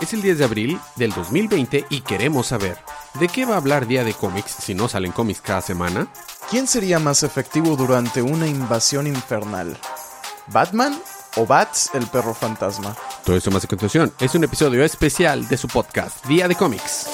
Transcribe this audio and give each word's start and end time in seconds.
Es 0.00 0.12
el 0.12 0.22
10 0.22 0.38
de 0.38 0.44
abril 0.44 0.80
del 0.96 1.12
2020 1.12 1.86
y 1.88 2.00
queremos 2.00 2.48
saber, 2.48 2.78
¿de 3.18 3.28
qué 3.28 3.44
va 3.44 3.54
a 3.54 3.58
hablar 3.58 3.86
Día 3.86 4.04
de 4.04 4.12
Cómics 4.12 4.50
si 4.50 4.74
no 4.74 4.88
salen 4.88 5.12
cómics 5.12 5.40
cada 5.40 5.60
semana? 5.60 6.08
¿Quién 6.50 6.66
sería 6.66 6.98
más 6.98 7.22
efectivo 7.22 7.76
durante 7.76 8.20
una 8.20 8.46
invasión 8.46 9.06
infernal? 9.06 9.78
¿Batman 10.48 10.98
o 11.36 11.46
Bats, 11.46 11.90
el 11.94 12.06
perro 12.06 12.34
fantasma? 12.34 12.94
Todo 13.24 13.36
esto 13.36 13.50
más 13.50 13.64
a 13.64 13.68
continuación 13.68 14.12
es 14.20 14.34
un 14.34 14.44
episodio 14.44 14.84
especial 14.84 15.46
de 15.48 15.56
su 15.56 15.68
podcast 15.68 16.24
Día 16.26 16.48
de 16.48 16.56
Cómics. 16.56 17.06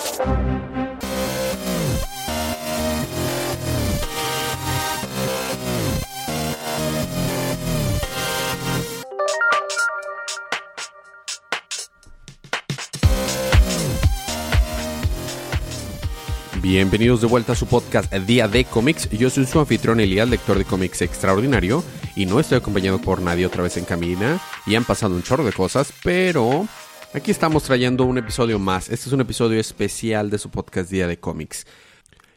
Bienvenidos 16.72 17.20
de 17.20 17.26
vuelta 17.26 17.54
a 17.54 17.56
su 17.56 17.66
podcast 17.66 18.14
Día 18.14 18.46
de 18.46 18.64
Cómics. 18.64 19.10
Yo 19.10 19.28
soy 19.28 19.44
su 19.44 19.58
anfitrión 19.58 19.98
Elías, 19.98 20.28
lector 20.28 20.56
de 20.56 20.64
cómics 20.64 21.02
extraordinario, 21.02 21.82
y 22.14 22.26
no 22.26 22.38
estoy 22.38 22.58
acompañado 22.58 23.00
por 23.00 23.20
nadie 23.20 23.44
otra 23.44 23.64
vez 23.64 23.76
en 23.76 23.84
camina. 23.84 24.40
Y 24.66 24.76
han 24.76 24.84
pasado 24.84 25.16
un 25.16 25.24
chorro 25.24 25.42
de 25.42 25.52
cosas, 25.52 25.92
pero 26.04 26.68
aquí 27.12 27.32
estamos 27.32 27.64
trayendo 27.64 28.04
un 28.04 28.18
episodio 28.18 28.60
más. 28.60 28.88
Este 28.88 29.08
es 29.08 29.12
un 29.12 29.20
episodio 29.20 29.58
especial 29.58 30.30
de 30.30 30.38
su 30.38 30.48
podcast 30.48 30.88
Día 30.92 31.08
de 31.08 31.18
Cómics. 31.18 31.66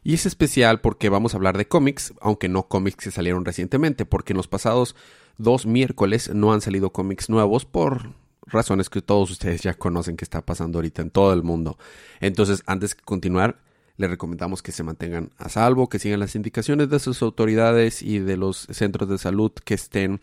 Y 0.03 0.15
es 0.15 0.25
especial 0.25 0.81
porque 0.81 1.09
vamos 1.09 1.35
a 1.35 1.37
hablar 1.37 1.55
de 1.55 1.67
cómics, 1.67 2.11
aunque 2.19 2.49
no 2.49 2.67
cómics 2.67 3.03
que 3.03 3.11
salieron 3.11 3.45
recientemente, 3.45 4.03
porque 4.03 4.33
en 4.33 4.37
los 4.37 4.47
pasados 4.47 4.95
dos 5.37 5.67
miércoles 5.67 6.31
no 6.33 6.53
han 6.53 6.61
salido 6.61 6.91
cómics 6.91 7.29
nuevos 7.29 7.65
por 7.65 8.09
razones 8.47 8.89
que 8.89 9.03
todos 9.03 9.29
ustedes 9.29 9.61
ya 9.61 9.75
conocen 9.75 10.17
que 10.17 10.25
está 10.25 10.43
pasando 10.43 10.79
ahorita 10.79 11.03
en 11.03 11.11
todo 11.11 11.33
el 11.33 11.43
mundo. 11.43 11.77
Entonces, 12.19 12.63
antes 12.65 12.95
de 12.95 13.03
continuar, 13.03 13.59
les 13.97 14.09
recomendamos 14.09 14.61
que 14.61 14.71
se 14.71 14.83
mantengan 14.83 15.31
a 15.37 15.49
salvo, 15.49 15.89
que 15.89 15.99
sigan 15.99 16.19
las 16.19 16.35
indicaciones 16.35 16.89
de 16.89 16.99
sus 16.99 17.21
autoridades 17.21 18.01
y 18.01 18.19
de 18.19 18.37
los 18.37 18.67
centros 18.71 19.07
de 19.09 19.17
salud 19.17 19.51
que 19.51 19.75
estén 19.75 20.19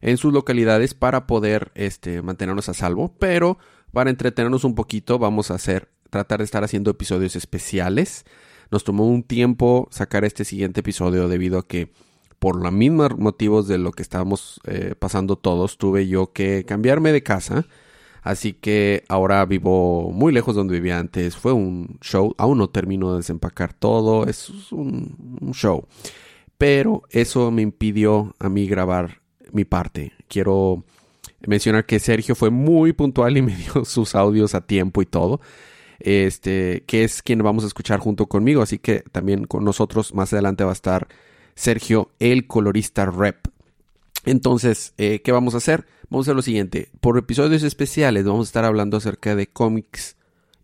en 0.00 0.16
sus 0.16 0.32
localidades 0.32 0.94
para 0.94 1.26
poder 1.26 1.70
este, 1.74 2.22
mantenernos 2.22 2.68
a 2.68 2.74
salvo. 2.74 3.14
Pero 3.18 3.58
para 3.92 4.10
entretenernos 4.10 4.64
un 4.64 4.74
poquito 4.74 5.18
vamos 5.18 5.50
a 5.50 5.54
hacer, 5.54 5.88
tratar 6.10 6.38
de 6.38 6.44
estar 6.44 6.64
haciendo 6.64 6.90
episodios 6.90 7.36
especiales. 7.36 8.24
Nos 8.70 8.82
tomó 8.82 9.06
un 9.06 9.22
tiempo 9.22 9.88
sacar 9.92 10.24
este 10.24 10.44
siguiente 10.44 10.80
episodio 10.80 11.28
debido 11.28 11.58
a 11.58 11.66
que 11.66 11.92
por 12.40 12.60
los 12.60 12.72
mismos 12.72 13.16
motivos 13.16 13.68
de 13.68 13.78
lo 13.78 13.92
que 13.92 14.02
estábamos 14.02 14.60
eh, 14.64 14.94
pasando 14.98 15.36
todos, 15.36 15.78
tuve 15.78 16.08
yo 16.08 16.32
que 16.32 16.64
cambiarme 16.66 17.12
de 17.12 17.22
casa 17.22 17.66
Así 18.26 18.54
que 18.54 19.04
ahora 19.06 19.46
vivo 19.46 20.10
muy 20.10 20.32
lejos 20.32 20.56
de 20.56 20.58
donde 20.58 20.74
vivía 20.74 20.98
antes. 20.98 21.36
Fue 21.36 21.52
un 21.52 21.96
show. 22.00 22.34
Aún 22.38 22.58
no 22.58 22.68
termino 22.68 23.12
de 23.12 23.18
desempacar 23.18 23.72
todo. 23.72 24.26
Es 24.26 24.50
un, 24.72 25.52
show. 25.52 25.86
Pero 26.58 27.04
eso 27.10 27.52
me 27.52 27.62
impidió 27.62 28.34
a 28.40 28.48
mí 28.48 28.66
grabar 28.66 29.20
mi 29.52 29.64
parte. 29.64 30.10
Quiero 30.26 30.82
mencionar 31.46 31.86
que 31.86 32.00
Sergio 32.00 32.34
fue 32.34 32.50
muy 32.50 32.92
puntual 32.92 33.36
y 33.36 33.42
me 33.42 33.54
dio 33.54 33.84
sus 33.84 34.16
audios 34.16 34.56
a 34.56 34.66
tiempo 34.66 35.02
y 35.02 35.06
todo. 35.06 35.40
Este, 36.00 36.82
que 36.88 37.04
es 37.04 37.22
quien 37.22 37.38
vamos 37.44 37.62
a 37.62 37.68
escuchar 37.68 38.00
junto 38.00 38.26
conmigo. 38.26 38.60
Así 38.60 38.80
que 38.80 39.04
también 39.12 39.44
con 39.44 39.62
nosotros 39.62 40.12
más 40.12 40.32
adelante 40.32 40.64
va 40.64 40.70
a 40.70 40.72
estar 40.72 41.06
Sergio, 41.54 42.10
el 42.18 42.48
colorista 42.48 43.06
rep. 43.06 43.46
Entonces, 44.26 44.92
eh, 44.98 45.22
¿qué 45.22 45.30
vamos 45.30 45.54
a 45.54 45.58
hacer? 45.58 45.86
Vamos 46.10 46.26
a 46.26 46.30
hacer 46.30 46.36
lo 46.36 46.42
siguiente. 46.42 46.90
Por 47.00 47.16
episodios 47.16 47.62
especiales 47.62 48.24
vamos 48.24 48.48
a 48.48 48.50
estar 48.50 48.64
hablando 48.64 48.96
acerca 48.96 49.36
de 49.36 49.46
cómics 49.46 50.16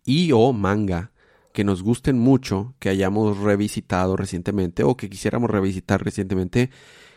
y 0.05 0.33
o 0.33 0.51
manga 0.51 1.11
que 1.53 1.63
nos 1.63 1.81
gusten 1.81 2.19
mucho, 2.19 2.75
que 2.79 2.89
hayamos 2.89 3.37
revisitado 3.37 4.17
recientemente 4.17 4.83
o 4.83 4.97
que 4.97 5.09
quisiéramos 5.09 5.49
revisitar 5.49 6.03
recientemente, 6.03 6.71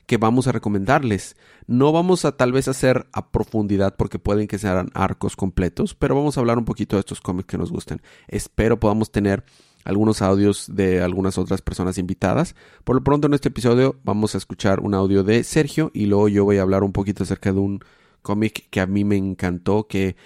que 0.07 0.19
vamos 0.19 0.47
a 0.47 0.53
recomendarles. 0.53 1.37
No 1.67 1.91
vamos 1.91 2.25
a 2.25 2.37
tal 2.37 2.53
vez 2.53 2.69
hacer 2.69 3.09
a 3.13 3.33
profundidad 3.33 3.97
porque 3.97 4.21
pueden 4.21 4.47
que 4.47 4.59
sean 4.59 4.91
arcos 4.95 5.35
completos, 5.35 5.95
pero 5.95 6.15
vamos 6.15 6.37
a 6.37 6.41
hablar 6.41 6.59
un 6.59 6.65
poquito 6.65 6.95
de 6.95 7.01
estos 7.01 7.21
cómics 7.21 7.49
que 7.49 7.59
nos 7.59 7.73
gusten. 7.73 8.01
Espero 8.29 8.79
podamos 8.79 9.11
tener 9.11 9.43
algunos 9.87 10.21
audios 10.21 10.67
de 10.75 11.01
algunas 11.01 11.39
otras 11.39 11.63
personas 11.63 11.97
invitadas. 11.97 12.57
Por 12.83 12.97
lo 12.97 13.05
pronto 13.05 13.29
en 13.29 13.35
este 13.35 13.49
episodio 13.49 14.01
vamos 14.03 14.35
a 14.35 14.39
escuchar 14.39 14.81
un 14.81 14.95
audio 14.95 15.23
de 15.23 15.45
Sergio 15.45 15.93
y 15.95 16.07
luego 16.07 16.29
yo 16.29 16.45
voy 16.45 16.59
a 16.59 16.63
hablar 16.63 16.83
un 16.83 16.93
poquito 16.93 17.23
acerca 17.23 17.53
de 17.53 17.61
un 17.61 17.81
cómic 18.21 18.69
que 18.71 18.81
a 18.81 18.87
mí 18.87 19.05
me 19.05 19.17
encantó, 19.17 19.87
que 19.87 20.17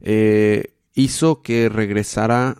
eh, 0.00 0.74
hizo 0.94 1.42
que 1.42 1.68
regresara 1.68 2.56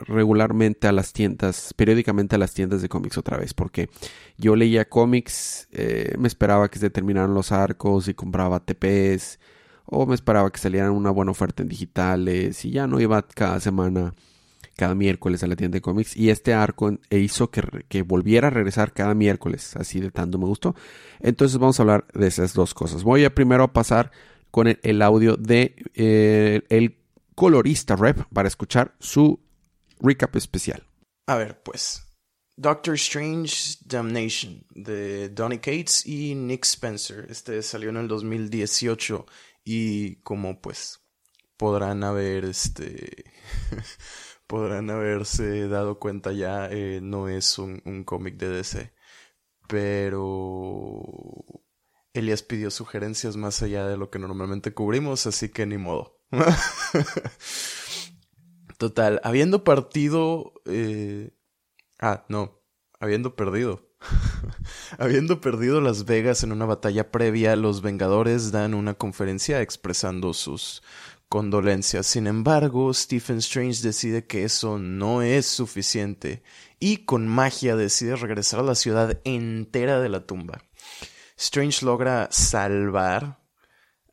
regularmente 0.00 0.88
a 0.88 0.92
las 0.92 1.14
tiendas, 1.14 1.72
periódicamente 1.74 2.36
a 2.36 2.38
las 2.38 2.52
tiendas 2.52 2.82
de 2.82 2.90
cómics 2.90 3.16
otra 3.16 3.38
vez, 3.38 3.54
porque 3.54 3.88
yo 4.36 4.56
leía 4.56 4.88
cómics, 4.90 5.68
eh, 5.72 6.14
me 6.18 6.28
esperaba 6.28 6.70
que 6.70 6.78
se 6.78 6.90
terminaran 6.90 7.32
los 7.32 7.50
arcos 7.50 8.08
y 8.08 8.14
compraba 8.14 8.60
TPs, 8.60 9.38
o 9.86 10.04
me 10.04 10.14
esperaba 10.14 10.52
que 10.52 10.60
salieran 10.60 10.90
una 10.90 11.10
buena 11.10 11.30
oferta 11.30 11.62
en 11.62 11.68
digitales 11.70 12.62
y 12.66 12.72
ya 12.72 12.86
no 12.86 13.00
iba 13.00 13.22
cada 13.22 13.58
semana, 13.60 14.14
cada 14.76 14.94
miércoles 14.94 15.42
a 15.42 15.46
la 15.46 15.56
tienda 15.56 15.76
de 15.76 15.82
cómics 15.82 16.16
y 16.16 16.30
este 16.30 16.54
arco 16.54 16.98
hizo 17.10 17.50
que, 17.50 17.62
que 17.88 18.02
volviera 18.02 18.48
a 18.48 18.50
regresar 18.50 18.92
cada 18.92 19.14
miércoles, 19.14 19.76
así 19.76 20.00
de 20.00 20.10
tanto 20.10 20.38
me 20.38 20.46
gustó. 20.46 20.74
Entonces 21.20 21.58
vamos 21.58 21.78
a 21.78 21.82
hablar 21.82 22.06
de 22.14 22.26
esas 22.26 22.54
dos 22.54 22.74
cosas. 22.74 23.04
Voy 23.04 23.24
a 23.24 23.34
primero 23.34 23.72
pasar 23.72 24.10
con 24.52 24.68
el, 24.68 25.02
audio 25.02 25.36
de 25.36 25.74
eh, 25.94 26.62
el 26.68 26.98
colorista 27.34 27.96
rep 27.96 28.20
para 28.32 28.48
escuchar 28.48 28.94
su 29.00 29.40
recap 29.98 30.36
especial. 30.36 30.86
A 31.26 31.36
ver, 31.36 31.62
pues. 31.62 32.06
Doctor 32.54 32.94
Strange 32.94 33.78
Damnation 33.86 34.64
de 34.74 35.30
Donny 35.30 35.56
Cates 35.56 36.06
y 36.06 36.34
Nick 36.34 36.64
Spencer. 36.64 37.26
Este 37.30 37.62
salió 37.62 37.88
en 37.88 37.96
el 37.96 38.08
2018 38.08 39.24
y 39.64 40.16
como 40.16 40.60
pues 40.60 41.00
podrán 41.56 42.04
haber 42.04 42.44
este 42.44 43.24
podrán 44.52 44.90
haberse 44.90 45.66
dado 45.66 45.98
cuenta 45.98 46.30
ya 46.30 46.68
eh, 46.70 47.00
no 47.02 47.30
es 47.30 47.58
un, 47.58 48.04
cómic 48.04 48.36
de 48.36 48.50
DC 48.50 48.92
pero 49.66 51.02
Elias 52.12 52.42
pidió 52.42 52.70
sugerencias 52.70 53.38
más 53.38 53.62
allá 53.62 53.86
de 53.86 53.96
lo 53.96 54.10
que 54.10 54.18
normalmente 54.18 54.74
cubrimos, 54.74 55.26
así 55.26 55.48
que 55.48 55.64
ni 55.64 55.78
modo. 55.78 56.20
Total, 58.76 59.22
habiendo 59.24 59.64
partido... 59.64 60.52
Eh... 60.66 61.30
Ah, 61.98 62.26
no, 62.28 62.60
habiendo 63.00 63.34
perdido. 63.34 63.88
habiendo 64.98 65.40
perdido 65.40 65.80
Las 65.80 66.04
Vegas 66.04 66.42
en 66.42 66.52
una 66.52 66.66
batalla 66.66 67.10
previa, 67.10 67.56
los 67.56 67.80
Vengadores 67.80 68.52
dan 68.52 68.74
una 68.74 68.92
conferencia 68.92 69.62
expresando 69.62 70.34
sus 70.34 70.82
condolencias. 71.32 72.06
Sin 72.08 72.26
embargo, 72.26 72.92
Stephen 72.92 73.38
Strange 73.38 73.80
decide 73.80 74.26
que 74.26 74.44
eso 74.44 74.78
no 74.78 75.22
es 75.22 75.46
suficiente 75.46 76.42
y 76.78 77.06
con 77.06 77.26
magia 77.26 77.74
decide 77.74 78.16
regresar 78.16 78.60
a 78.60 78.64
la 78.64 78.74
ciudad 78.74 79.18
entera 79.24 79.98
de 79.98 80.10
la 80.10 80.26
tumba. 80.26 80.62
Strange 81.38 81.86
logra 81.86 82.28
salvar 82.30 83.40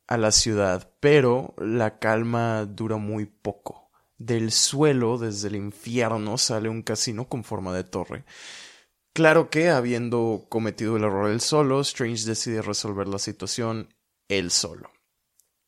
a 0.06 0.16
la 0.16 0.32
ciudad, 0.32 0.94
pero 0.98 1.52
la 1.58 1.98
calma 1.98 2.64
dura 2.64 2.96
muy 2.96 3.26
poco. 3.26 3.90
Del 4.16 4.50
suelo, 4.50 5.18
desde 5.18 5.48
el 5.48 5.56
infierno, 5.56 6.38
sale 6.38 6.70
un 6.70 6.80
casino 6.80 7.28
con 7.28 7.44
forma 7.44 7.74
de 7.74 7.84
torre. 7.84 8.24
Claro 9.12 9.50
que, 9.50 9.68
habiendo 9.68 10.46
cometido 10.48 10.96
el 10.96 11.04
error 11.04 11.28
él 11.28 11.42
solo, 11.42 11.82
Strange 11.82 12.24
decide 12.24 12.62
resolver 12.62 13.08
la 13.08 13.18
situación 13.18 13.94
él 14.26 14.50
solo. 14.50 14.90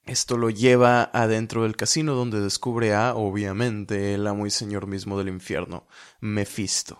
Esto 0.04 0.36
lo 0.36 0.50
lleva 0.50 1.04
adentro 1.12 1.62
del 1.62 1.76
casino 1.76 2.14
donde 2.14 2.40
descubre 2.40 2.92
a, 2.92 3.14
obviamente, 3.14 4.14
el 4.14 4.26
amo 4.26 4.46
y 4.46 4.50
señor 4.50 4.88
mismo 4.88 5.16
del 5.16 5.28
infierno, 5.28 5.86
Mephisto. 6.20 6.98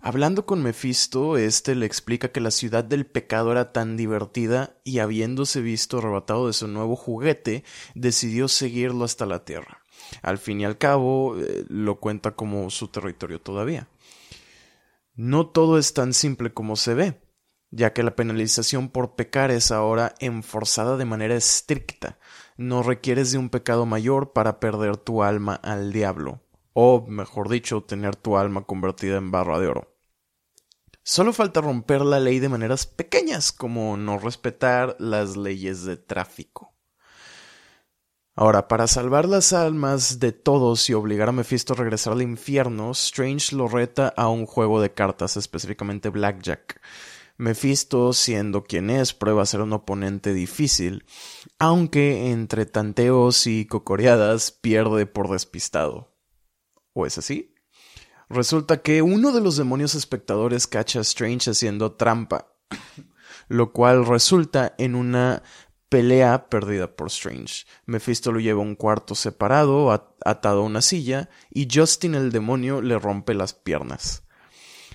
Hablando 0.00 0.44
con 0.44 0.62
Mephisto, 0.62 1.36
éste 1.36 1.76
le 1.76 1.86
explica 1.86 2.32
que 2.32 2.40
la 2.40 2.50
ciudad 2.50 2.82
del 2.82 3.06
pecado 3.06 3.52
era 3.52 3.72
tan 3.72 3.96
divertida 3.96 4.76
y 4.82 4.98
habiéndose 4.98 5.60
visto 5.60 5.98
arrebatado 5.98 6.48
de 6.48 6.54
su 6.54 6.66
nuevo 6.66 6.96
juguete, 6.96 7.62
decidió 7.94 8.48
seguirlo 8.48 9.04
hasta 9.04 9.26
la 9.26 9.44
tierra. 9.44 9.84
Al 10.22 10.38
fin 10.38 10.60
y 10.60 10.64
al 10.64 10.76
cabo, 10.76 11.38
eh, 11.38 11.64
lo 11.68 12.00
cuenta 12.00 12.32
como 12.32 12.68
su 12.70 12.88
territorio 12.88 13.40
todavía. 13.40 13.88
No 15.14 15.46
todo 15.46 15.78
es 15.78 15.94
tan 15.94 16.12
simple 16.12 16.52
como 16.52 16.74
se 16.74 16.94
ve 16.94 17.23
ya 17.74 17.92
que 17.92 18.04
la 18.04 18.14
penalización 18.14 18.88
por 18.88 19.16
pecar 19.16 19.50
es 19.50 19.72
ahora 19.72 20.14
enforzada 20.20 20.96
de 20.96 21.04
manera 21.04 21.34
estricta. 21.34 22.18
No 22.56 22.84
requieres 22.84 23.32
de 23.32 23.38
un 23.38 23.50
pecado 23.50 23.84
mayor 23.84 24.32
para 24.32 24.60
perder 24.60 24.96
tu 24.96 25.24
alma 25.24 25.56
al 25.56 25.92
diablo, 25.92 26.40
o, 26.72 27.04
mejor 27.08 27.48
dicho, 27.48 27.82
tener 27.82 28.14
tu 28.14 28.36
alma 28.36 28.62
convertida 28.62 29.16
en 29.16 29.32
barra 29.32 29.58
de 29.58 29.66
oro. 29.66 29.96
Solo 31.02 31.32
falta 31.32 31.60
romper 31.60 32.02
la 32.02 32.20
ley 32.20 32.38
de 32.38 32.48
maneras 32.48 32.86
pequeñas, 32.86 33.50
como 33.50 33.96
no 33.96 34.18
respetar 34.18 34.96
las 35.00 35.36
leyes 35.36 35.84
de 35.84 35.96
tráfico. 35.96 36.72
Ahora, 38.36 38.68
para 38.68 38.86
salvar 38.86 39.28
las 39.28 39.52
almas 39.52 40.18
de 40.20 40.32
todos 40.32 40.88
y 40.88 40.94
obligar 40.94 41.28
a 41.28 41.32
Mephisto 41.32 41.72
a 41.72 41.76
regresar 41.76 42.12
al 42.12 42.22
infierno, 42.22 42.92
Strange 42.92 43.54
lo 43.54 43.68
reta 43.68 44.14
a 44.16 44.28
un 44.28 44.46
juego 44.46 44.80
de 44.80 44.92
cartas, 44.92 45.36
específicamente 45.36 46.08
Blackjack. 46.08 46.80
Mephisto, 47.36 48.12
siendo 48.12 48.62
quien 48.64 48.90
es, 48.90 49.12
prueba 49.12 49.44
ser 49.44 49.60
un 49.60 49.72
oponente 49.72 50.32
difícil, 50.32 51.04
aunque 51.58 52.30
entre 52.30 52.64
tanteos 52.64 53.46
y 53.46 53.66
cocoreadas 53.66 54.52
pierde 54.52 55.06
por 55.06 55.30
despistado. 55.30 56.14
¿O 56.92 57.06
es 57.06 57.18
así? 57.18 57.54
Resulta 58.28 58.82
que 58.82 59.02
uno 59.02 59.32
de 59.32 59.40
los 59.40 59.56
demonios 59.56 59.94
espectadores 59.94 60.66
cacha 60.66 61.00
a 61.00 61.02
Strange 61.02 61.50
haciendo 61.50 61.92
trampa, 61.92 62.54
lo 63.48 63.72
cual 63.72 64.06
resulta 64.06 64.74
en 64.78 64.94
una 64.94 65.42
pelea 65.88 66.48
perdida 66.48 66.96
por 66.96 67.08
Strange. 67.08 67.66
Mephisto 67.86 68.32
lo 68.32 68.40
lleva 68.40 68.60
a 68.60 68.64
un 68.64 68.74
cuarto 68.74 69.14
separado, 69.14 69.92
atado 70.24 70.62
a 70.62 70.64
una 70.64 70.82
silla, 70.82 71.28
y 71.50 71.68
Justin 71.72 72.14
el 72.14 72.32
demonio 72.32 72.80
le 72.80 72.98
rompe 72.98 73.34
las 73.34 73.54
piernas. 73.54 74.23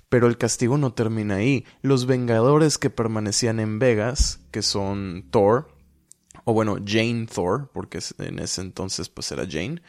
Pero 0.09 0.27
el 0.27 0.37
castigo 0.37 0.77
no 0.77 0.93
termina 0.93 1.35
ahí. 1.35 1.65
Los 1.81 2.05
Vengadores 2.05 2.77
que 2.77 2.89
permanecían 2.89 3.59
en 3.59 3.79
Vegas, 3.79 4.39
que 4.51 4.61
son 4.61 5.27
Thor, 5.31 5.69
o 6.45 6.53
bueno, 6.53 6.77
Jane 6.83 7.27
Thor, 7.27 7.69
porque 7.73 7.99
en 8.17 8.39
ese 8.39 8.61
entonces 8.61 9.07
pues 9.09 9.31
era 9.31 9.45
Jane, 9.49 9.81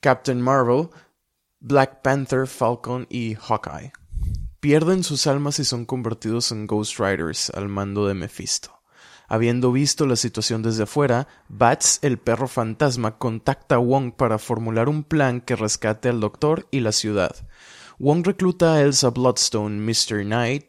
Captain 0.00 0.40
Marvel, 0.40 0.90
Black 1.58 2.02
Panther, 2.02 2.46
Falcon 2.46 3.06
y 3.08 3.34
Hawkeye. 3.34 3.92
Pierden 4.60 5.04
sus 5.04 5.26
almas 5.26 5.58
y 5.58 5.64
son 5.64 5.84
convertidos 5.86 6.52
en 6.52 6.66
Ghost 6.66 6.98
Riders 6.98 7.50
al 7.50 7.68
mando 7.68 8.06
de 8.06 8.14
Mephisto. 8.14 8.82
Habiendo 9.28 9.72
visto 9.72 10.06
la 10.06 10.16
situación 10.16 10.62
desde 10.62 10.84
afuera, 10.84 11.26
Bats, 11.48 11.98
el 12.02 12.18
perro 12.18 12.46
fantasma, 12.46 13.18
contacta 13.18 13.76
a 13.76 13.78
Wong 13.78 14.12
para 14.12 14.38
formular 14.38 14.88
un 14.88 15.02
plan 15.02 15.40
que 15.40 15.56
rescate 15.56 16.08
al 16.08 16.20
doctor 16.20 16.68
y 16.70 16.80
la 16.80 16.92
ciudad. 16.92 17.34
Wong 17.98 18.24
recluta 18.24 18.74
a 18.74 18.82
Elsa 18.82 19.10
Bloodstone, 19.10 19.80
Mr. 19.80 20.22
Knight, 20.22 20.66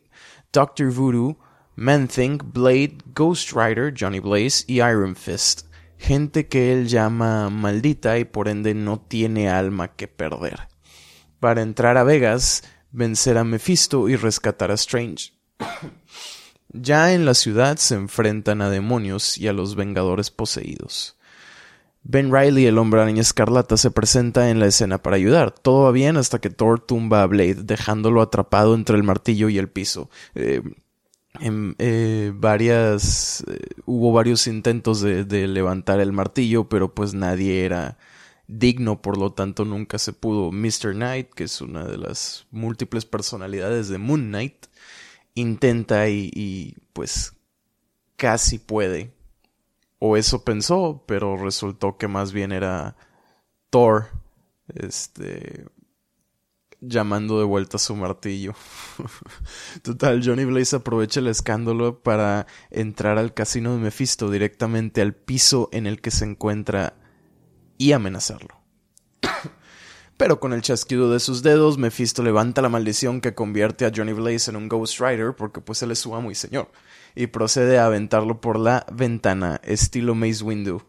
Doctor 0.54 0.92
Voodoo, 0.92 1.38
Man-Thing, 1.76 2.40
Blade, 2.54 2.98
Ghost 3.14 3.52
Rider, 3.52 3.94
Johnny 3.94 4.20
Blaze 4.20 4.64
y 4.68 4.76
Iron 4.76 5.16
Fist, 5.16 5.68
gente 5.98 6.48
que 6.48 6.72
él 6.72 6.88
llama 6.88 7.50
maldita 7.50 8.18
y 8.18 8.26
por 8.26 8.48
ende 8.48 8.74
no 8.74 9.00
tiene 9.00 9.50
alma 9.50 9.90
que 9.90 10.08
perder. 10.08 10.70
Para 11.40 11.62
entrar 11.62 11.98
a 11.98 12.04
Vegas, 12.04 12.64
vencer 12.92 13.38
a 13.38 13.44
Mephisto 13.44 14.08
y 14.10 14.16
rescatar 14.16 14.72
a 14.72 14.76
Strange. 14.76 15.34
Ya 16.70 17.14
en 17.14 17.26
la 17.26 17.34
ciudad 17.34 17.78
se 17.78 17.96
enfrentan 17.96 18.62
a 18.62 18.70
demonios 18.70 19.38
y 19.38 19.48
a 19.48 19.54
los 19.54 19.76
Vengadores 19.76 20.32
poseídos. 20.32 21.17
Ben 22.10 22.34
Riley, 22.34 22.66
el 22.66 22.78
hombre 22.78 23.02
araña 23.02 23.20
escarlata, 23.20 23.76
se 23.76 23.92
presenta 23.92 24.50
en 24.50 24.62
la 24.62 24.68
escena 24.68 25.04
para 25.04 25.18
ayudar. 25.18 25.52
Todo 25.52 25.84
va 25.84 25.92
bien 25.92 26.16
hasta 26.16 26.40
que 26.40 26.50
Thor 26.50 26.80
tumba 26.80 27.22
a 27.22 27.28
Blade, 27.28 27.64
dejándolo 27.64 28.22
atrapado 28.22 28.76
entre 28.76 28.96
el 28.96 29.04
martillo 29.04 29.50
y 29.50 29.58
el 29.58 29.68
piso. 29.68 30.10
Eh, 30.34 30.62
en, 31.42 31.76
eh, 31.80 32.32
varias 32.34 33.44
eh, 33.48 33.60
hubo 33.86 34.14
varios 34.14 34.48
intentos 34.48 35.02
de, 35.02 35.26
de, 35.26 35.48
levantar 35.48 36.00
el 36.00 36.14
martillo, 36.14 36.70
pero 36.70 36.96
pues 36.96 37.14
nadie 37.14 37.66
era 37.66 37.98
digno, 38.48 39.02
por 39.02 39.18
lo 39.18 39.34
tanto 39.34 39.66
nunca 39.66 39.98
se 39.98 40.14
pudo. 40.14 40.54
Mr. 40.54 40.94
Knight, 40.94 41.34
que 41.34 41.44
es 41.44 41.60
una 41.60 41.84
de 41.84 41.98
las 41.98 42.48
múltiples 42.52 43.04
personalidades 43.06 43.90
de 43.90 43.98
Moon 43.98 44.28
Knight, 44.28 44.68
intenta 45.36 46.10
y, 46.10 46.76
pues 46.94 47.34
casi 48.16 48.60
puede. 48.60 49.12
O 50.00 50.18
eso 50.18 50.44
pensó, 50.44 51.04
pero 51.08 51.38
resultó 51.38 51.98
que 51.98 52.08
más 52.08 52.32
bien 52.32 52.52
era 52.52 52.96
Thor, 53.70 54.08
este, 54.68 55.66
llamando 56.80 57.40
de 57.40 57.46
vuelta 57.46 57.78
su 57.78 57.96
martillo. 57.96 58.54
Total, 59.82 60.22
Johnny 60.24 60.46
Blaze 60.46 60.76
aprovecha 60.76 61.20
el 61.20 61.28
escándalo 61.28 62.02
para 62.02 62.48
entrar 62.70 63.18
al 63.18 63.34
casino 63.34 63.74
de 63.74 63.80
Mephisto 63.80 64.30
directamente 64.30 65.02
al 65.02 65.16
piso 65.16 65.70
en 65.72 65.88
el 65.88 66.02
que 66.02 66.12
se 66.12 66.26
encuentra 66.26 66.94
y 67.78 67.92
amenazarlo. 67.92 68.62
Pero 70.18 70.40
con 70.40 70.54
el 70.54 70.62
chasquido 70.62 71.12
de 71.12 71.20
sus 71.20 71.44
dedos, 71.44 71.78
Mephisto 71.78 72.24
levanta 72.24 72.62
la 72.62 72.70
maldición 72.70 73.22
que 73.22 73.36
convierte 73.36 73.86
a 73.86 73.92
Johnny 73.96 74.14
Blaze 74.14 74.50
en 74.50 74.58
un 74.58 74.68
Ghost 74.68 75.00
Rider, 75.00 75.36
porque 75.36 75.62
pues 75.62 75.82
él 75.84 75.92
es 75.92 76.00
su 76.00 76.16
amo 76.16 76.32
y 76.32 76.36
señor, 76.36 76.72
y 77.18 77.28
procede 77.28 77.80
a 77.80 77.88
aventarlo 77.88 78.40
por 78.40 78.60
la 78.60 78.86
ventana, 78.92 79.60
estilo 79.64 80.14
Maze 80.14 80.44
Windu. 80.44 80.84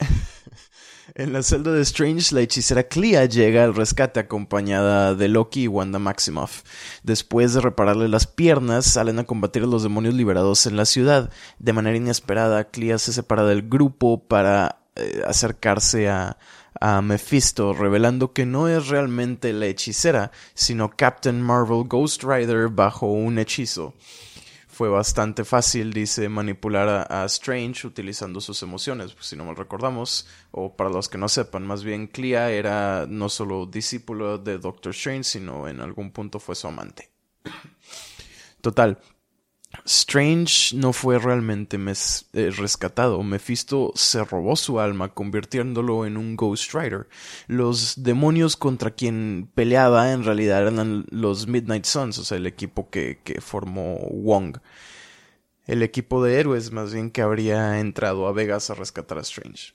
en 1.14 1.32
la 1.32 1.44
celda 1.44 1.70
de 1.70 1.82
Strange, 1.82 2.34
la 2.34 2.40
hechicera 2.40 2.82
Clea 2.82 3.26
llega 3.26 3.62
al 3.62 3.76
rescate 3.76 4.18
acompañada 4.18 5.14
de 5.14 5.28
Loki 5.28 5.62
y 5.62 5.68
Wanda 5.68 6.00
Maximoff. 6.00 6.64
Después 7.04 7.54
de 7.54 7.60
repararle 7.60 8.08
las 8.08 8.26
piernas, 8.26 8.84
salen 8.84 9.20
a 9.20 9.24
combatir 9.24 9.62
a 9.62 9.66
los 9.66 9.84
demonios 9.84 10.14
liberados 10.14 10.66
en 10.66 10.76
la 10.76 10.86
ciudad. 10.86 11.30
De 11.60 11.72
manera 11.72 11.96
inesperada, 11.96 12.64
Clea 12.70 12.98
se 12.98 13.12
separa 13.12 13.44
del 13.44 13.68
grupo 13.68 14.26
para 14.26 14.80
eh, 14.96 15.22
acercarse 15.24 16.08
a 16.08 16.36
a 16.80 17.02
Mephisto, 17.02 17.74
revelando 17.74 18.32
que 18.32 18.46
no 18.46 18.68
es 18.68 18.88
realmente 18.88 19.52
la 19.52 19.66
hechicera, 19.66 20.30
sino 20.54 20.90
Captain 20.90 21.42
Marvel 21.42 21.84
Ghost 21.84 22.22
Rider 22.22 22.68
bajo 22.68 23.06
un 23.06 23.38
hechizo. 23.38 23.94
Fue 24.80 24.88
bastante 24.88 25.44
fácil, 25.44 25.92
dice, 25.92 26.30
manipular 26.30 27.06
a, 27.10 27.26
Strange 27.26 27.86
utilizando 27.86 28.40
sus 28.40 28.62
emociones, 28.62 29.12
pues, 29.12 29.26
si 29.26 29.36
no 29.36 29.44
mal 29.44 29.54
recordamos, 29.54 30.26
o 30.52 30.74
para 30.74 30.88
los 30.88 31.10
que 31.10 31.18
no 31.18 31.28
sepan, 31.28 31.66
más 31.66 31.84
bien 31.84 32.06
Clea 32.06 32.50
era 32.50 33.04
no 33.06 33.28
solo 33.28 33.66
discípulo 33.66 34.38
de 34.38 34.56
Doctor 34.56 34.92
Strange, 34.92 35.24
sino 35.24 35.68
en 35.68 35.82
algún 35.82 36.12
punto 36.12 36.40
fue 36.40 36.54
su 36.54 36.66
amante. 36.66 37.10
Total, 38.62 38.98
Strange 39.90 40.76
no 40.76 40.92
fue 40.92 41.18
realmente 41.18 41.76
eh, 41.76 42.50
rescatado. 42.50 43.24
Mephisto 43.24 43.90
se 43.96 44.24
robó 44.24 44.54
su 44.54 44.78
alma, 44.78 45.12
convirtiéndolo 45.12 46.06
en 46.06 46.16
un 46.16 46.36
Ghost 46.36 46.72
Rider. 46.72 47.08
Los 47.48 48.04
demonios 48.04 48.56
contra 48.56 48.92
quien 48.92 49.50
peleaba 49.52 50.12
en 50.12 50.22
realidad 50.22 50.62
eran 50.62 51.06
los 51.10 51.48
Midnight 51.48 51.86
Suns, 51.86 52.18
o 52.18 52.24
sea, 52.24 52.38
el 52.38 52.46
equipo 52.46 52.88
que, 52.88 53.18
que 53.24 53.40
formó 53.40 53.96
Wong. 54.12 54.58
El 55.66 55.82
equipo 55.82 56.22
de 56.22 56.38
héroes, 56.38 56.70
más 56.70 56.94
bien, 56.94 57.10
que 57.10 57.22
habría 57.22 57.80
entrado 57.80 58.28
a 58.28 58.32
Vegas 58.32 58.70
a 58.70 58.74
rescatar 58.74 59.18
a 59.18 59.22
Strange. 59.22 59.74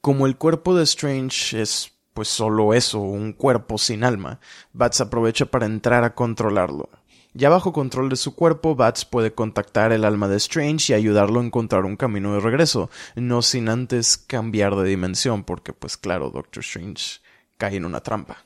Como 0.00 0.26
el 0.26 0.38
cuerpo 0.38 0.74
de 0.74 0.84
Strange 0.84 1.60
es 1.60 1.92
pues 2.14 2.28
solo 2.28 2.74
eso, 2.74 2.98
un 2.98 3.32
cuerpo 3.32 3.78
sin 3.78 4.04
alma, 4.04 4.40
Bats 4.72 5.00
aprovecha 5.00 5.46
para 5.46 5.66
entrar 5.66 6.04
a 6.04 6.14
controlarlo. 6.14 6.88
Ya 7.34 7.48
bajo 7.48 7.72
control 7.72 8.10
de 8.10 8.16
su 8.16 8.34
cuerpo, 8.34 8.74
Bats 8.74 9.06
puede 9.06 9.32
contactar 9.32 9.92
el 9.92 10.04
alma 10.04 10.28
de 10.28 10.36
Strange 10.36 10.92
y 10.92 10.96
ayudarlo 10.96 11.40
a 11.40 11.44
encontrar 11.44 11.86
un 11.86 11.96
camino 11.96 12.34
de 12.34 12.40
regreso, 12.40 12.90
no 13.14 13.40
sin 13.40 13.70
antes 13.70 14.18
cambiar 14.18 14.76
de 14.76 14.88
dimensión, 14.88 15.42
porque 15.42 15.72
pues 15.72 15.96
claro, 15.96 16.30
Doctor 16.30 16.62
Strange 16.62 17.20
cae 17.56 17.76
en 17.76 17.86
una 17.86 18.00
trampa. 18.00 18.44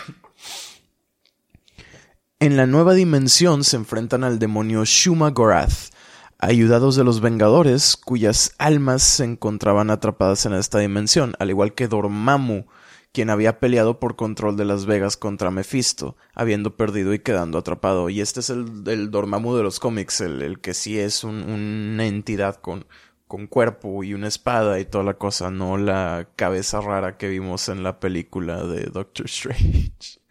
en 2.38 2.56
la 2.56 2.66
nueva 2.66 2.94
dimensión 2.94 3.64
se 3.64 3.76
enfrentan 3.76 4.22
al 4.22 4.38
demonio 4.38 4.84
Shuma 4.84 5.30
Gorath, 5.30 5.92
ayudados 6.38 6.94
de 6.94 7.02
los 7.02 7.20
Vengadores, 7.20 7.96
cuyas 7.96 8.54
almas 8.58 9.02
se 9.02 9.24
encontraban 9.24 9.90
atrapadas 9.90 10.46
en 10.46 10.54
esta 10.54 10.78
dimensión, 10.78 11.34
al 11.40 11.50
igual 11.50 11.74
que 11.74 11.88
Dormammu, 11.88 12.66
quien 13.12 13.31
había 13.31 13.61
peleado 13.61 14.00
por 14.00 14.16
control 14.16 14.57
de 14.57 14.64
Las 14.64 14.87
Vegas 14.87 15.16
contra 15.16 15.50
Mephisto, 15.50 16.16
habiendo 16.35 16.76
perdido 16.76 17.12
y 17.14 17.19
quedando 17.19 17.59
atrapado. 17.59 18.09
Y 18.09 18.21
este 18.21 18.40
es 18.40 18.50
el, 18.50 18.85
el 18.87 19.11
Dormammu 19.11 19.54
de 19.54 19.62
los 19.62 19.78
cómics, 19.78 20.21
el, 20.23 20.42
el 20.42 20.61
que 20.61 20.75
sí 20.75 20.99
es 20.99 21.23
una 21.23 22.07
entidad 22.07 22.57
con, 22.57 22.87
con 23.28 23.47
cuerpo 23.47 24.02
y 24.04 24.14
una 24.14 24.28
espada 24.28 24.81
y 24.81 24.85
toda 24.85 25.04
la 25.04 25.14
cosa, 25.14 25.50
no 25.50 25.78
la 25.78 26.28
cabeza 26.37 26.81
rara 26.81 27.16
que 27.16 27.28
vimos 27.28 27.69
en 27.69 27.83
la 27.83 28.00
película 28.00 28.64
de 28.64 28.85
Doctor 28.87 29.26
Strange. 29.26 30.21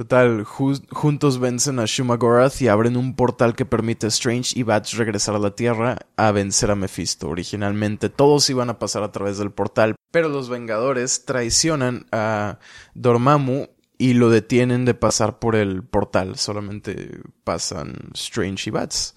Total, 0.00 0.44
juntos 0.44 1.38
vencen 1.40 1.78
a 1.78 1.84
Shumagorath 1.84 2.62
y 2.62 2.68
abren 2.68 2.96
un 2.96 3.14
portal 3.14 3.54
que 3.54 3.66
permite 3.66 4.06
a 4.06 4.08
Strange 4.08 4.58
y 4.58 4.62
Bats 4.62 4.96
regresar 4.96 5.34
a 5.34 5.38
la 5.38 5.54
Tierra 5.54 5.98
a 6.16 6.32
vencer 6.32 6.70
a 6.70 6.74
Mephisto. 6.74 7.28
Originalmente 7.28 8.08
todos 8.08 8.48
iban 8.48 8.70
a 8.70 8.78
pasar 8.78 9.02
a 9.02 9.12
través 9.12 9.36
del 9.36 9.50
portal, 9.50 9.96
pero 10.10 10.30
los 10.30 10.48
Vengadores 10.48 11.26
traicionan 11.26 12.06
a 12.12 12.60
Dormammu 12.94 13.66
y 13.98 14.14
lo 14.14 14.30
detienen 14.30 14.86
de 14.86 14.94
pasar 14.94 15.38
por 15.38 15.54
el 15.54 15.82
portal. 15.82 16.38
Solamente 16.38 17.20
pasan 17.44 17.94
Strange 18.14 18.70
y 18.70 18.72
Bats. 18.72 19.14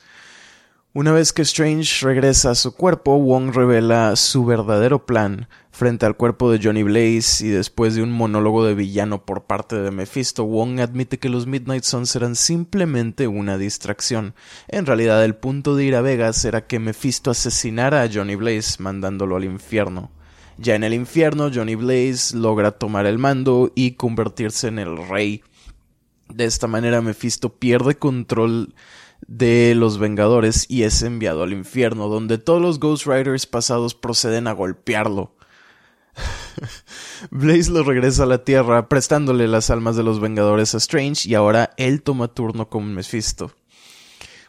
Una 0.96 1.12
vez 1.12 1.34
que 1.34 1.42
Strange 1.42 2.06
regresa 2.06 2.52
a 2.52 2.56
su 2.56 2.76
cuerpo, 2.76 3.18
Wong 3.18 3.52
revela 3.52 4.16
su 4.16 4.46
verdadero 4.46 5.08
plan 5.08 5.48
frente 5.72 6.06
al 6.06 6.16
cuerpo 6.16 6.52
de 6.52 6.60
Johnny 6.62 6.84
Blaze 6.84 7.48
y 7.48 7.50
después 7.50 7.96
de 7.96 8.04
un 8.04 8.12
monólogo 8.12 8.64
de 8.64 8.76
villano 8.76 9.26
por 9.26 9.46
parte 9.46 9.76
de 9.76 9.90
Mephisto, 9.90 10.46
Wong 10.46 10.80
admite 10.80 11.18
que 11.18 11.30
los 11.30 11.48
Midnight 11.48 11.84
Suns 11.84 12.16
eran 12.16 12.36
simplemente 12.36 13.28
una 13.28 13.58
distracción. 13.58 14.36
En 14.68 14.86
realidad 14.86 15.26
el 15.26 15.34
punto 15.34 15.76
de 15.76 15.84
ir 15.84 15.96
a 15.96 16.02
Vegas 16.02 16.46
era 16.46 16.68
que 16.68 16.78
Mephisto 16.78 17.32
asesinara 17.32 18.04
a 18.04 18.10
Johnny 18.14 18.36
Blaze 18.36 18.76
mandándolo 18.78 19.38
al 19.38 19.46
infierno. 19.46 20.12
Ya 20.60 20.76
en 20.76 20.84
el 20.84 20.94
infierno, 20.94 21.50
Johnny 21.52 21.74
Blaze 21.74 22.38
logra 22.38 22.70
tomar 22.70 23.08
el 23.08 23.18
mando 23.18 23.72
y 23.74 23.94
convertirse 23.94 24.68
en 24.68 24.78
el 24.78 25.08
rey. 25.08 25.42
De 26.30 26.46
esta 26.46 26.68
manera 26.68 27.02
Mephisto 27.02 27.50
pierde 27.50 27.96
control 27.96 28.76
de 29.28 29.74
los 29.76 29.98
Vengadores 29.98 30.66
y 30.70 30.84
es 30.84 31.02
enviado 31.02 31.44
al 31.44 31.54
infierno, 31.54 32.08
donde 32.08 32.38
todos 32.38 32.62
los 32.62 32.80
Ghost 32.80 33.06
Riders 33.06 33.46
pasados 33.46 33.96
proceden 33.96 34.48
a 34.48 34.54
golpearlo. 34.54 35.36
Blaze 37.32 37.72
lo 37.72 37.84
regresa 37.84 38.24
a 38.24 38.28
la 38.28 38.44
Tierra, 38.44 38.90
prestándole 38.90 39.48
las 39.48 39.70
almas 39.70 39.96
de 39.96 40.04
los 40.04 40.20
Vengadores 40.20 40.76
a 40.76 40.78
Strange, 40.78 41.28
y 41.28 41.36
ahora 41.36 41.72
él 41.78 42.02
toma 42.02 42.28
turno 42.28 42.70
con 42.70 42.94
Mephisto. 42.94 43.52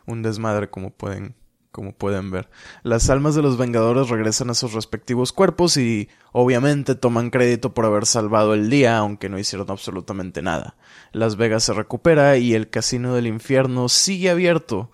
Un 0.06 0.22
desmadre, 0.22 0.68
como 0.68 0.90
pueden 0.90 1.34
como 1.74 1.90
pueden 1.90 2.30
ver. 2.30 2.48
Las 2.84 3.10
almas 3.10 3.34
de 3.34 3.42
los 3.42 3.58
Vengadores 3.58 4.08
regresan 4.08 4.48
a 4.48 4.54
sus 4.54 4.74
respectivos 4.74 5.32
cuerpos 5.32 5.76
y 5.76 6.08
obviamente 6.30 6.94
toman 6.94 7.30
crédito 7.30 7.74
por 7.74 7.84
haber 7.84 8.06
salvado 8.06 8.54
el 8.54 8.70
día, 8.70 8.96
aunque 8.96 9.28
no 9.28 9.40
hicieron 9.40 9.68
absolutamente 9.68 10.40
nada. 10.40 10.76
Las 11.10 11.34
Vegas 11.34 11.64
se 11.64 11.72
recupera 11.72 12.36
y 12.36 12.54
el 12.54 12.70
casino 12.70 13.16
del 13.16 13.26
infierno 13.26 13.88
sigue 13.88 14.30
abierto. 14.30 14.92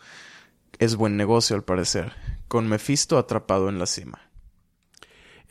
Es 0.79 0.97
buen 0.97 1.19
negocio 1.19 1.55
al 1.55 1.65
parecer, 1.65 2.15
con 2.49 2.67
Mephisto 2.67 3.19
atrapado 3.19 3.69
en 3.69 3.79
la 3.79 3.85
cima. 3.85 4.30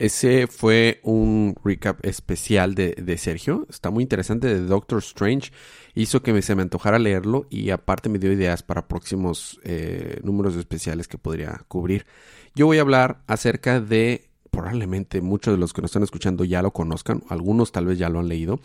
Ese 0.00 0.46
fue 0.46 0.98
un 1.02 1.54
recap 1.62 2.02
especial 2.06 2.74
de, 2.74 2.94
de, 2.94 3.18
Sergio. 3.18 3.66
Está 3.68 3.90
muy 3.90 4.02
interesante 4.02 4.48
de 4.48 4.64
Doctor 4.64 5.00
Strange. 5.00 5.52
Hizo 5.94 6.22
que 6.22 6.32
me, 6.32 6.40
se 6.40 6.54
me 6.54 6.62
antojara 6.62 6.98
leerlo 6.98 7.46
y 7.50 7.68
aparte 7.68 8.08
me 8.08 8.18
dio 8.18 8.32
ideas 8.32 8.62
para 8.62 8.88
próximos 8.88 9.60
eh, 9.62 10.18
números 10.24 10.56
especiales 10.56 11.06
que 11.06 11.18
podría 11.18 11.66
cubrir. 11.68 12.06
Yo 12.54 12.64
voy 12.64 12.78
a 12.78 12.80
hablar 12.80 13.20
acerca 13.26 13.78
de, 13.78 14.30
probablemente 14.50 15.20
muchos 15.20 15.52
de 15.52 15.60
los 15.60 15.74
que 15.74 15.82
nos 15.82 15.90
están 15.90 16.04
escuchando 16.04 16.44
ya 16.44 16.62
lo 16.62 16.70
conozcan, 16.72 17.22
algunos 17.28 17.70
tal 17.70 17.84
vez 17.84 17.98
ya 17.98 18.08
lo 18.08 18.20
han 18.20 18.28
leído, 18.28 18.58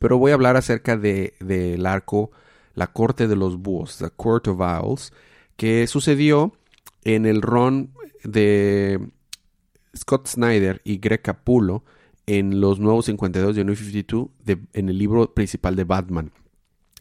pero 0.00 0.18
voy 0.18 0.32
a 0.32 0.34
hablar 0.34 0.56
acerca 0.56 0.96
del 0.96 1.34
de, 1.38 1.80
arco 1.86 2.32
La 2.74 2.88
Corte 2.88 3.28
de 3.28 3.36
los 3.36 3.58
Búhos, 3.58 3.98
The 3.98 4.10
Court 4.10 4.48
of 4.48 4.58
Owls, 4.58 5.12
que 5.56 5.86
sucedió 5.86 6.52
en 7.04 7.26
el 7.26 7.42
ron 7.42 7.92
de 8.24 8.98
Scott 9.96 10.28
Snyder 10.28 10.80
y 10.84 10.98
Greg 10.98 11.22
Capullo 11.22 11.84
en 12.26 12.60
los 12.60 12.78
nuevos 12.78 13.06
52 13.06 13.56
de 13.56 13.64
New 13.64 13.74
52 13.74 14.28
en 14.72 14.88
el 14.88 14.98
libro 14.98 15.34
principal 15.34 15.74
de 15.76 15.84
Batman, 15.84 16.32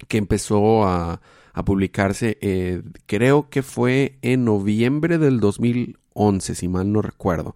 que 0.07 0.17
empezó 0.17 0.85
a, 0.85 1.21
publicarse, 1.65 2.37
eh, 2.39 2.81
creo 3.05 3.49
que 3.49 3.63
fue 3.63 4.17
en 4.21 4.45
noviembre 4.45 5.17
del 5.17 5.41
2011, 5.41 6.55
si 6.55 6.67
mal 6.69 6.91
no 6.93 7.01
recuerdo. 7.01 7.53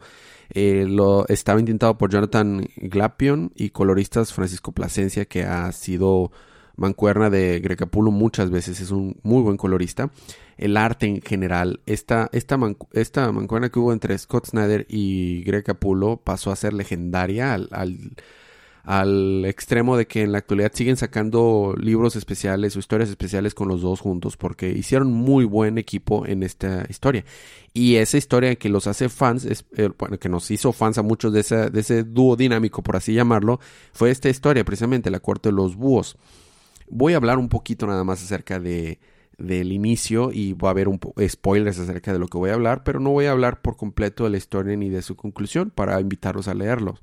Eh, 0.50 0.86
lo 0.90 1.26
estaba 1.30 1.62
intentado 1.62 1.98
por 1.98 2.12
Jonathan 2.12 2.68
Glapion 2.76 3.54
y 3.56 3.70
coloristas 3.70 4.34
Francisco 4.34 4.74
Plasencia, 4.74 5.24
que 5.24 5.44
ha 5.44 5.72
sido 5.72 6.32
mancuerna 6.76 7.30
de 7.30 7.60
Greg 7.60 7.78
Capullo 7.78 8.12
muchas 8.12 8.50
veces, 8.50 8.80
es 8.80 8.92
un 8.92 9.18
muy 9.24 9.42
buen 9.42 9.58
colorista 9.58 10.12
el 10.58 10.78
arte 10.78 11.08
en 11.08 11.22
general. 11.22 11.80
Esta, 11.86 12.30
esta, 12.32 12.58
esta 12.94 13.32
mancuerna 13.32 13.70
que 13.70 13.80
hubo 13.80 13.94
entre 13.94 14.18
Scott 14.18 14.48
Snyder 14.48 14.86
y 14.90 15.44
Greg 15.44 15.64
Capullo 15.64 16.18
pasó 16.18 16.52
a 16.52 16.56
ser 16.56 16.74
legendaria 16.74 17.54
al, 17.54 17.70
al, 18.84 19.46
extremo 19.46 19.98
de 19.98 20.08
que 20.08 20.22
en 20.22 20.32
la 20.32 20.40
actualidad 20.40 20.72
siguen 20.74 20.98
sacando 20.98 21.76
libros 21.80 22.16
especiales 22.16 22.76
o 22.76 22.80
historias 22.80 23.10
especiales 23.10 23.54
con 23.54 23.68
los 23.68 23.82
dos 23.82 24.02
juntos 24.02 24.38
porque 24.38 24.70
hicieron 24.70 25.12
muy 25.12 25.46
buen 25.46 25.78
equipo 25.78 26.26
en 26.26 26.44
esta 26.44 26.86
historia. 26.90 27.26
Y 27.74 27.96
esa 27.96 28.18
historia 28.18 28.56
que 28.56 28.70
los 28.70 28.88
hace 28.88 29.10
fans, 29.10 29.46
es, 29.46 29.66
eh, 29.78 29.90
bueno, 29.98 30.20
que 30.20 30.30
nos 30.30 30.52
hizo 30.52 30.72
fans 30.74 30.98
a 30.98 31.02
muchos 31.02 31.34
de, 31.34 31.40
esa, 31.40 31.70
de 31.70 31.80
ese 31.80 32.04
dúo 32.04 32.36
dinámico, 32.36 32.84
por 32.84 32.96
así 32.96 33.14
llamarlo, 33.14 33.60
fue 33.94 34.12
esta 34.12 34.30
historia, 34.30 34.64
precisamente 34.64 35.10
la 35.10 35.20
corte 35.20 35.50
de 35.50 35.54
los 35.54 35.76
búhos. 35.76 36.18
Voy 36.96 37.14
a 37.14 37.18
hablar 37.18 37.40
un 37.40 37.50
poquito 37.50 37.88
nada 37.88 38.04
más 38.04 38.24
acerca 38.24 38.60
de, 38.60 39.00
del 39.40 39.72
inicio 39.72 40.32
y 40.32 40.54
va 40.54 40.70
a 40.70 40.72
haber 40.72 40.88
spoilers 41.28 41.80
acerca 41.80 42.14
de 42.14 42.20
lo 42.20 42.28
que 42.28 42.38
voy 42.38 42.52
a 42.52 42.54
hablar, 42.54 42.84
pero 42.84 43.00
no 43.00 43.10
voy 43.10 43.26
a 43.26 43.32
hablar 43.32 43.64
por 43.64 43.78
completo 43.78 44.26
de 44.26 44.30
la 44.30 44.38
historia 44.38 44.76
ni 44.78 44.90
de 44.90 45.02
su 45.02 45.16
conclusión 45.16 45.72
para 45.72 46.00
invitarlos 46.00 46.48
a 46.48 46.54
leerlo. 46.54 47.00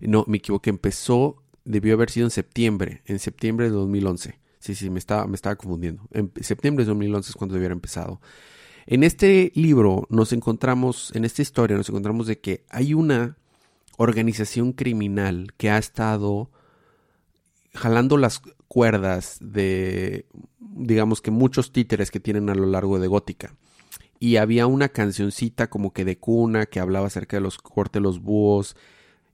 No, 0.00 0.24
me 0.26 0.38
equivoqué, 0.38 0.70
empezó, 0.70 1.42
debió 1.64 1.94
haber 1.94 2.10
sido 2.10 2.26
en 2.26 2.32
septiembre, 2.32 3.02
en 3.06 3.20
septiembre 3.20 3.66
de 3.66 3.72
2011. 3.72 4.40
Sí, 4.58 4.74
sí, 4.74 4.90
me 4.90 4.98
estaba, 4.98 5.26
me 5.28 5.36
estaba 5.36 5.54
confundiendo. 5.56 6.02
En 6.10 6.32
septiembre 6.40 6.84
de 6.84 6.88
2011 6.88 7.30
es 7.30 7.36
cuando 7.36 7.54
debiera 7.54 7.72
empezado. 7.72 8.20
En 8.86 9.04
este 9.04 9.52
libro 9.54 10.06
nos 10.10 10.32
encontramos, 10.32 11.12
en 11.14 11.24
esta 11.24 11.42
historia 11.42 11.76
nos 11.76 11.88
encontramos 11.88 12.26
de 12.26 12.40
que 12.40 12.64
hay 12.68 12.94
una 12.94 13.36
organización 13.96 14.72
criminal 14.72 15.52
que 15.56 15.70
ha 15.70 15.78
estado 15.78 16.50
jalando 17.74 18.16
las 18.16 18.42
cuerdas 18.68 19.38
de, 19.40 20.26
digamos 20.58 21.20
que 21.20 21.30
muchos 21.30 21.72
títeres 21.72 22.10
que 22.10 22.20
tienen 22.20 22.50
a 22.50 22.54
lo 22.54 22.66
largo 22.66 22.98
de 22.98 23.08
Gótica. 23.08 23.54
Y 24.18 24.36
había 24.36 24.66
una 24.66 24.90
cancioncita 24.90 25.70
como 25.70 25.92
que 25.92 26.04
de 26.04 26.18
cuna 26.18 26.66
que 26.66 26.80
hablaba 26.80 27.06
acerca 27.06 27.36
de 27.36 27.40
los 27.40 27.58
cortes 27.58 28.02
los 28.02 28.20
búhos 28.20 28.76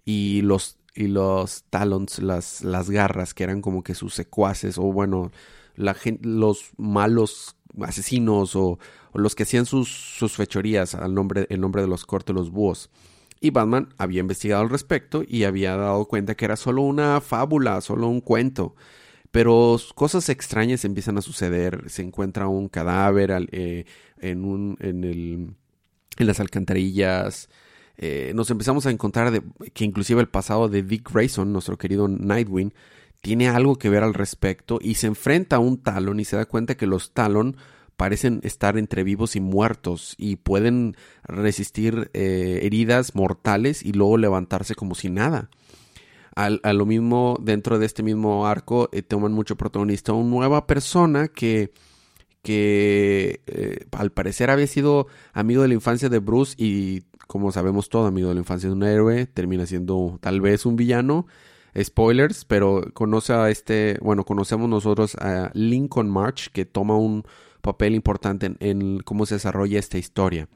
y 0.04 0.42
los, 0.42 0.78
y 0.94 1.08
los 1.08 1.64
talons, 1.70 2.20
las, 2.20 2.62
las 2.62 2.88
garras 2.90 3.34
que 3.34 3.44
eran 3.44 3.60
como 3.60 3.82
que 3.82 3.94
sus 3.94 4.14
secuaces 4.14 4.78
o 4.78 4.82
bueno, 4.92 5.32
la 5.74 5.96
los 6.22 6.70
malos 6.76 7.56
asesinos 7.82 8.54
o, 8.54 8.78
los 9.12 9.34
que 9.34 9.44
hacían 9.44 9.66
sus, 9.66 9.88
sus 9.88 10.36
fechorías 10.36 10.94
al 10.94 11.14
nombre, 11.14 11.46
en 11.48 11.60
nombre 11.60 11.82
de 11.82 11.88
los 11.88 12.04
cortes 12.04 12.34
los 12.34 12.50
búhos. 12.50 12.90
Y 13.46 13.50
Batman 13.50 13.90
había 13.96 14.20
investigado 14.20 14.62
al 14.62 14.70
respecto 14.70 15.22
y 15.26 15.44
había 15.44 15.76
dado 15.76 16.06
cuenta 16.06 16.34
que 16.34 16.44
era 16.44 16.56
solo 16.56 16.82
una 16.82 17.20
fábula, 17.20 17.80
solo 17.80 18.08
un 18.08 18.20
cuento. 18.20 18.74
Pero 19.30 19.78
cosas 19.94 20.28
extrañas 20.30 20.84
empiezan 20.84 21.16
a 21.16 21.22
suceder. 21.22 21.84
Se 21.88 22.02
encuentra 22.02 22.48
un 22.48 22.68
cadáver 22.68 23.48
eh, 23.52 23.84
en, 24.18 24.44
un, 24.44 24.76
en, 24.80 25.04
el, 25.04 25.54
las 26.16 26.40
alcantarillas. 26.40 27.48
Eh, 27.98 28.32
nos 28.34 28.50
empezamos 28.50 28.84
a 28.86 28.90
encontrar 28.90 29.40
que 29.72 29.84
inclusive 29.84 30.20
el 30.20 30.28
pasado 30.28 30.68
de 30.68 30.82
Dick 30.82 31.08
Grayson, 31.12 31.52
nuestro 31.52 31.78
querido 31.78 32.08
Nightwing, 32.08 32.74
tiene 33.20 33.48
algo 33.48 33.76
que 33.76 33.90
ver 33.90 34.02
al 34.02 34.14
respecto 34.14 34.80
y 34.82 34.94
se 34.94 35.06
enfrenta 35.06 35.56
a 35.56 35.60
un 35.60 35.80
Talon 35.80 36.18
y 36.18 36.24
se 36.24 36.36
da 36.36 36.46
cuenta 36.46 36.76
que 36.76 36.86
los 36.86 37.12
Talon 37.12 37.56
parecen 37.96 38.40
estar 38.42 38.78
entre 38.78 39.04
vivos 39.04 39.36
y 39.36 39.40
muertos 39.40 40.14
y 40.18 40.36
pueden 40.36 40.96
resistir 41.24 42.10
eh, 42.14 42.60
heridas 42.62 43.14
mortales 43.14 43.82
y 43.82 43.92
luego 43.92 44.18
levantarse 44.18 44.74
como 44.74 44.94
si 44.94 45.10
nada 45.10 45.50
a 46.36 46.72
lo 46.74 46.84
mismo, 46.84 47.38
dentro 47.40 47.78
de 47.78 47.86
este 47.86 48.02
mismo 48.02 48.46
arco, 48.46 48.90
eh, 48.92 49.00
toman 49.00 49.32
mucho 49.32 49.56
protagonista 49.56 50.12
una 50.12 50.28
nueva 50.28 50.66
persona 50.66 51.28
que, 51.28 51.72
que 52.42 53.40
eh, 53.46 53.86
al 53.92 54.12
parecer 54.12 54.50
había 54.50 54.66
sido 54.66 55.06
amigo 55.32 55.62
de 55.62 55.68
la 55.68 55.74
infancia 55.74 56.10
de 56.10 56.18
Bruce 56.18 56.54
y 56.58 57.04
como 57.26 57.52
sabemos 57.52 57.88
todo, 57.88 58.06
amigo 58.06 58.28
de 58.28 58.34
la 58.34 58.40
infancia 58.40 58.68
de 58.68 58.74
un 58.74 58.82
héroe, 58.82 59.26
termina 59.26 59.64
siendo 59.64 60.18
tal 60.20 60.42
vez 60.42 60.66
un 60.66 60.76
villano. 60.76 61.26
Spoilers, 61.78 62.46
pero 62.46 62.82
conoce 62.94 63.34
a 63.34 63.50
este, 63.50 63.98
bueno, 64.00 64.24
conocemos 64.24 64.68
nosotros 64.68 65.14
a 65.16 65.50
Lincoln 65.52 66.10
March, 66.10 66.50
que 66.52 66.64
toma 66.64 66.96
un 66.96 67.24
papel 67.66 67.94
importante 67.94 68.56
en, 68.60 69.00
cómo 69.00 69.26
se 69.26 69.34
desarrolla 69.34 69.78
esta 69.78 69.98
historia. 69.98 70.48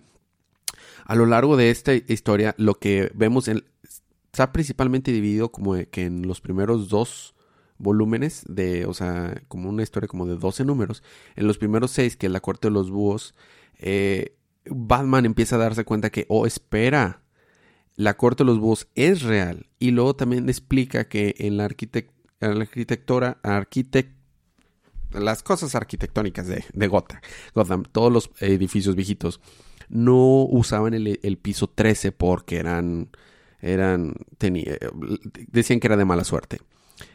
A 1.05 1.14
lo 1.14 1.26
largo 1.26 1.59
de 1.59 1.71
esta 1.71 1.93
historia, 1.93 2.55
lo 2.57 2.75
que 2.75 3.11
vemos 3.14 3.49
está 3.49 4.52
principalmente 4.52 5.12
dividido 5.12 5.50
como 5.50 5.75
que 5.90 6.05
en 6.07 6.26
los 6.26 6.40
primeros 6.40 6.88
dos 6.88 7.35
volúmenes 7.79 8.45
de, 8.47 8.87
o 8.87 8.95
sea, 8.95 9.43
como 9.49 9.69
una 9.69 9.83
historia 9.83 10.07
como 10.07 10.26
de 10.26 10.37
12 10.37 10.64
números. 10.64 11.02
En 11.35 11.47
los 11.47 11.59
primeros 11.59 11.90
seis, 11.90 12.17
que 12.17 12.26
es 12.26 12.33
la 12.33 12.40
corte 12.40 12.69
de 12.69 12.75
los 12.75 12.90
búhos, 12.90 13.35
eh, 13.79 14.37
Batman 14.67 15.26
empieza 15.26 15.57
a 15.57 15.59
darse 15.59 15.85
cuenta 15.85 16.11
que, 16.11 16.26
oh, 16.29 16.47
espera, 16.47 17.23
la 17.97 18.17
corte 18.17 18.45
de 18.45 18.49
los 18.49 18.61
búhos 18.61 18.88
es 18.95 19.23
real. 19.23 19.67
Y 19.79 19.90
luego 19.90 20.14
también 20.14 20.49
explica 20.49 21.09
que 21.09 21.35
en 21.38 21.57
la, 21.57 21.69
la 22.40 22.61
arquitectura, 22.61 23.38
arquitect 23.43 24.19
las 25.12 25.43
cosas 25.43 25.75
arquitectónicas 25.75 26.47
de, 26.47 26.64
de 26.73 26.88
Gotham, 26.88 27.85
todos 27.90 28.12
los 28.12 28.31
edificios 28.40 28.95
viejitos, 28.97 29.40
no 29.88 30.45
usaban 30.45 30.95
el, 30.95 31.19
el 31.23 31.38
piso 31.38 31.69
13 31.69 32.12
porque 32.12 32.59
eran 32.59 33.11
eran, 33.62 34.14
decían 34.38 35.81
que 35.81 35.87
era 35.87 35.97
de 35.97 36.05
mala 36.05 36.25
suerte. 36.25 36.61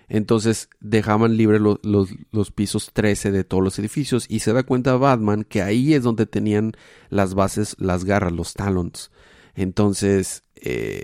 Entonces 0.07 0.69
dejaban 0.79 1.35
libres 1.35 1.61
los, 1.61 2.51
pisos 2.51 2.91
13 2.93 3.31
de 3.31 3.43
todos 3.43 3.63
los 3.63 3.79
edificios 3.79 4.25
y 4.29 4.39
se 4.39 4.53
da 4.53 4.63
cuenta 4.63 4.97
Batman 4.97 5.43
que 5.43 5.63
ahí 5.63 5.95
es 5.95 6.03
donde 6.03 6.27
tenían 6.27 6.73
las 7.09 7.33
bases, 7.33 7.75
las 7.79 8.05
garras, 8.05 8.31
los 8.31 8.53
talons. 8.53 9.11
Entonces, 9.55 10.43
eh, 10.55 11.03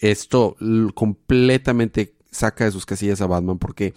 esto 0.00 0.56
completamente 0.94 2.14
saca 2.30 2.64
de 2.64 2.70
sus 2.70 2.86
casillas 2.86 3.20
a 3.20 3.26
Batman 3.26 3.58
porque 3.58 3.94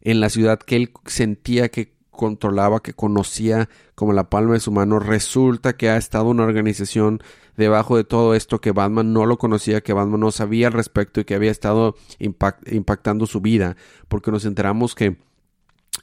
en 0.00 0.20
la 0.20 0.30
ciudad 0.30 0.58
que 0.58 0.76
él 0.76 0.92
sentía 1.06 1.68
que 1.68 1.94
controlaba, 2.10 2.82
que 2.82 2.92
conocía 2.92 3.68
como 3.94 4.12
la 4.12 4.28
palma 4.28 4.54
de 4.54 4.60
su 4.60 4.72
mano, 4.72 4.98
resulta 4.98 5.76
que 5.76 5.88
ha 5.88 5.96
estado 5.96 6.26
una 6.26 6.44
organización 6.44 7.22
debajo 7.56 7.96
de 7.96 8.04
todo 8.04 8.34
esto 8.34 8.60
que 8.60 8.72
Batman 8.72 9.12
no 9.12 9.26
lo 9.26 9.38
conocía, 9.38 9.80
que 9.80 9.92
Batman 9.92 10.20
no 10.20 10.30
sabía 10.30 10.66
al 10.66 10.72
respecto 10.72 11.20
y 11.20 11.24
que 11.24 11.34
había 11.34 11.50
estado 11.50 11.96
impactando 12.18 13.26
su 13.26 13.40
vida, 13.40 13.76
porque 14.08 14.30
nos 14.30 14.44
enteramos 14.44 14.94
que 14.94 15.16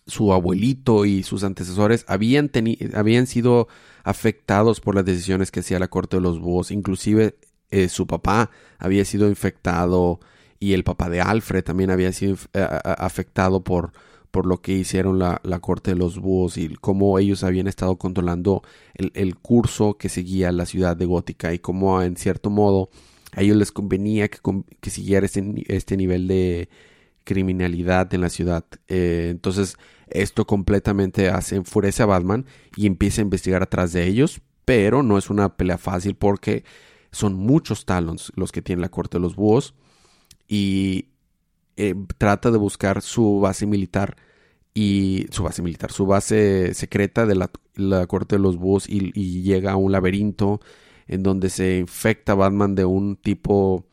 su 0.06 0.34
abuelito 0.34 1.06
y 1.06 1.24
sus 1.24 1.44
antecesores 1.44 2.06
habían, 2.08 2.52
habían 2.96 3.28
sido 3.28 3.68
afectados 4.04 4.80
por 4.80 4.96
las 4.96 5.06
decisiones 5.06 5.52
que 5.52 5.60
hacía 5.60 5.80
la 5.80 5.88
corte 5.88 6.18
de 6.18 6.22
los 6.22 6.40
búhos, 6.40 6.72
inclusive 6.72 7.36
eh, 7.70 7.90
su 7.90 8.08
papá 8.08 8.50
había 8.80 9.04
sido 9.06 9.28
infectado 9.28 10.20
y 10.60 10.74
el 10.74 10.84
papá 10.84 11.10
de 11.10 11.22
Alfred 11.22 11.64
también 11.64 11.92
había 11.92 12.12
sido 12.12 12.36
eh, 12.54 12.68
afectado 12.84 13.64
por, 13.64 13.92
por 14.32 14.46
lo 14.46 14.62
que 14.62 14.74
hicieron 14.74 15.20
la, 15.20 15.40
corte 15.62 15.92
de 15.92 15.98
los 15.98 16.20
búhos 16.20 16.58
y 16.58 16.76
cómo 16.76 17.18
ellos 17.20 17.44
habían 17.44 17.68
estado 17.68 17.98
controlando 17.98 18.64
el, 18.94 19.36
curso 19.36 19.98
que 19.98 20.10
seguía 20.10 20.52
la 20.52 20.66
ciudad 20.66 20.96
de 20.96 21.06
Gótica 21.06 21.54
y 21.54 21.60
cómo 21.60 22.02
en 22.02 22.18
cierto 22.18 22.50
modo 22.50 22.90
a 23.34 23.42
ellos 23.42 23.58
les 23.58 23.72
convenía 23.72 24.28
que, 24.28 24.40
que 24.80 24.90
siguiera 24.90 25.26
este, 25.26 25.44
este, 25.68 25.98
nivel 25.98 26.28
de 26.28 26.70
criminalidad 27.24 28.14
en 28.14 28.22
la 28.22 28.30
ciudad. 28.30 28.66
Eh, 28.88 29.28
entonces 29.32 29.78
esto 30.08 30.46
completamente 30.46 31.30
hace, 31.30 31.56
enfurece 31.56 32.04
a 32.04 32.08
Batman 32.08 32.46
y 32.76 32.88
empieza 32.88 33.22
a 33.22 33.24
investigar 33.24 33.62
atrás 33.64 33.92
de 33.92 34.08
ellos, 34.08 34.42
pero 34.66 35.04
no 35.04 35.18
es 35.18 35.30
una 35.30 35.56
pelea 35.58 35.78
fácil 35.78 36.16
porque 36.16 36.64
son 37.12 37.34
muchos 37.34 37.86
talons 37.86 38.32
los 38.36 38.52
que 38.52 38.62
tiene 38.62 38.82
la 38.82 38.90
corte 38.90 39.18
de 39.18 39.22
los 39.22 39.36
búhos 39.36 39.74
y 40.48 41.10
eh, 41.76 41.96
trata 42.18 42.52
de 42.52 42.58
buscar 42.58 43.02
su 43.02 43.40
base 43.40 43.66
militar 43.66 44.16
y 44.74 45.28
su 45.32 45.44
base 45.44 45.62
militar, 45.62 45.92
su 45.92 46.06
base 46.06 46.74
secreta 46.74 47.26
de 47.26 47.36
la, 47.36 47.50
corte 48.08 48.36
de 48.36 48.42
los 48.42 48.58
búhos 48.58 48.88
y, 48.88 49.12
llega 49.42 49.72
a 49.72 49.76
un 49.76 49.92
laberinto 49.92 50.62
en 51.08 51.24
donde 51.24 51.50
se 51.50 51.80
infecta 51.80 52.36
Batman 52.36 52.76
de 52.76 52.86
un 52.86 53.16
tipo 53.16 53.86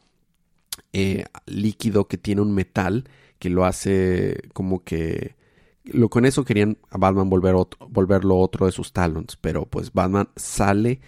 eh, 0.92 1.24
líquido 1.46 2.06
que 2.06 2.18
tiene 2.18 2.42
un 2.42 2.54
metal 2.54 3.04
que 3.38 3.50
lo 3.50 3.64
hace 3.64 4.42
como 4.52 4.84
que 4.84 5.36
lo 5.84 6.08
con 6.08 6.24
eso 6.24 6.44
querían 6.44 6.78
a 6.90 6.98
Batman 6.98 7.28
volver 7.28 7.54
volverlo 7.88 8.38
otro 8.38 8.66
de 8.66 8.72
sus 8.72 8.92
talons, 8.92 9.36
pero 9.36 9.66
pues 9.66 9.92
Batman 9.92 10.28
sale 10.36 11.00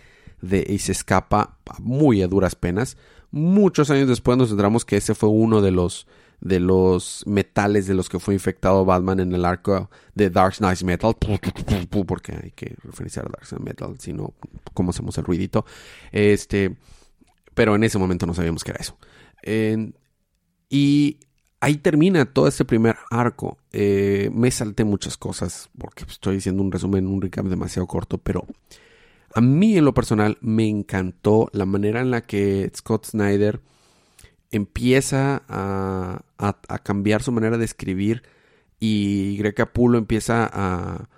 de 0.42 0.64
y 0.68 0.78
se 0.78 0.92
escapa 0.92 1.58
muy 1.80 2.22
a 2.22 2.28
duras 2.28 2.54
penas. 2.54 2.96
Muchos 3.30 3.90
años 3.90 4.08
después 4.08 4.38
nos 4.38 4.50
enteramos 4.50 4.84
que 4.84 4.96
ese 4.96 5.14
fue 5.14 5.28
uno 5.28 5.60
de 5.62 5.70
los 5.70 6.06
de 6.40 6.60
los 6.60 7.22
metales 7.26 7.86
de 7.86 7.94
los 7.94 8.08
que 8.08 8.18
fue 8.18 8.34
infectado 8.34 8.84
Batman 8.84 9.20
en 9.20 9.32
el 9.32 9.44
arco 9.44 9.90
de 10.14 10.30
Dark 10.30 10.56
Knight 10.56 10.82
Metal, 10.82 11.14
porque 12.06 12.32
hay 12.32 12.50
que 12.50 12.76
referenciar 12.82 13.26
a 13.26 13.30
Dark 13.30 13.48
Knight 13.48 13.64
Metal, 13.64 13.94
si 13.98 14.12
no, 14.12 14.34
¿cómo 14.74 14.90
hacemos 14.90 15.16
el 15.18 15.24
ruidito? 15.24 15.64
Este, 16.12 16.76
pero 17.54 17.74
en 17.74 17.84
ese 17.84 17.98
momento 17.98 18.26
no 18.26 18.34
sabíamos 18.34 18.64
que 18.64 18.72
era 18.72 18.80
eso. 18.80 18.98
y 20.68 21.18
ahí 21.60 21.76
termina 21.78 22.24
todo 22.26 22.48
este 22.48 22.64
primer 22.64 22.96
arco. 23.10 23.58
Eh, 23.72 24.30
me 24.32 24.50
salté 24.50 24.84
muchas 24.84 25.16
cosas 25.16 25.70
porque 25.78 26.04
estoy 26.04 26.36
diciendo 26.36 26.62
un 26.62 26.70
resumen, 26.70 27.06
un 27.06 27.20
recap 27.20 27.46
demasiado 27.46 27.86
corto, 27.86 28.18
pero 28.18 28.46
a 29.36 29.42
mí 29.42 29.76
en 29.76 29.84
lo 29.84 29.92
personal 29.92 30.38
me 30.40 30.66
encantó 30.66 31.50
la 31.52 31.66
manera 31.66 32.00
en 32.00 32.10
la 32.10 32.22
que 32.22 32.72
Scott 32.74 33.04
Snyder 33.04 33.60
empieza 34.50 35.42
a, 35.46 36.22
cambiar 36.82 37.22
su 37.22 37.32
manera 37.32 37.58
de 37.58 37.66
escribir 37.66 38.22
y 38.80 39.36
Greg 39.36 39.54
Capullo 39.54 39.98
empieza 39.98 40.48
a 40.50 41.10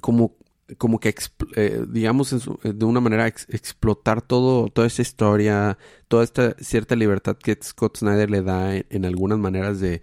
como, 0.00 0.36
como 0.78 1.00
que 1.00 1.12
eh, 1.56 1.84
digamos 1.88 2.48
de 2.62 2.84
una 2.84 3.00
manera 3.00 3.26
explotar 3.26 4.22
todo 4.22 4.68
toda 4.68 4.86
esa 4.86 5.02
historia 5.02 5.78
toda 6.06 6.22
esta 6.22 6.54
cierta 6.60 6.94
libertad 6.94 7.36
que 7.36 7.58
Scott 7.60 7.96
Snyder 7.96 8.30
le 8.30 8.42
da 8.42 8.76
en, 8.76 9.04
algunas 9.04 9.40
maneras 9.40 9.80
de, 9.80 10.02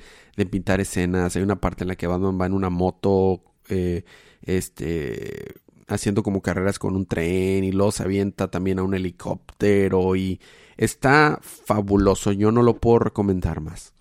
pintar 0.52 0.82
escenas. 0.82 1.34
Hay 1.38 1.44
una 1.44 1.62
parte 1.62 1.86
en 1.86 1.88
la 1.88 1.96
que 1.96 2.08
Batman 2.08 2.38
va 2.42 2.46
en 2.46 2.54
una 2.54 2.70
moto 2.70 3.42
eh, 3.70 4.04
este 4.42 5.62
haciendo 5.90 6.24
como 6.24 6.42
carreras 6.42 6.80
con 6.80 6.96
un 6.96 7.06
tren 7.06 7.64
y 7.64 7.72
luego 7.72 7.92
se 7.92 8.04
avienta 8.04 8.50
también 8.50 8.80
a 8.80 8.84
un 8.84 8.94
helicóptero 8.96 10.16
y 10.16 10.40
Está 10.80 11.40
fabuloso, 11.42 12.32
yo 12.32 12.54
no 12.54 12.64
lo 12.64 12.78
puedo 12.78 13.00
recomendar 13.00 13.60
más. 13.60 13.92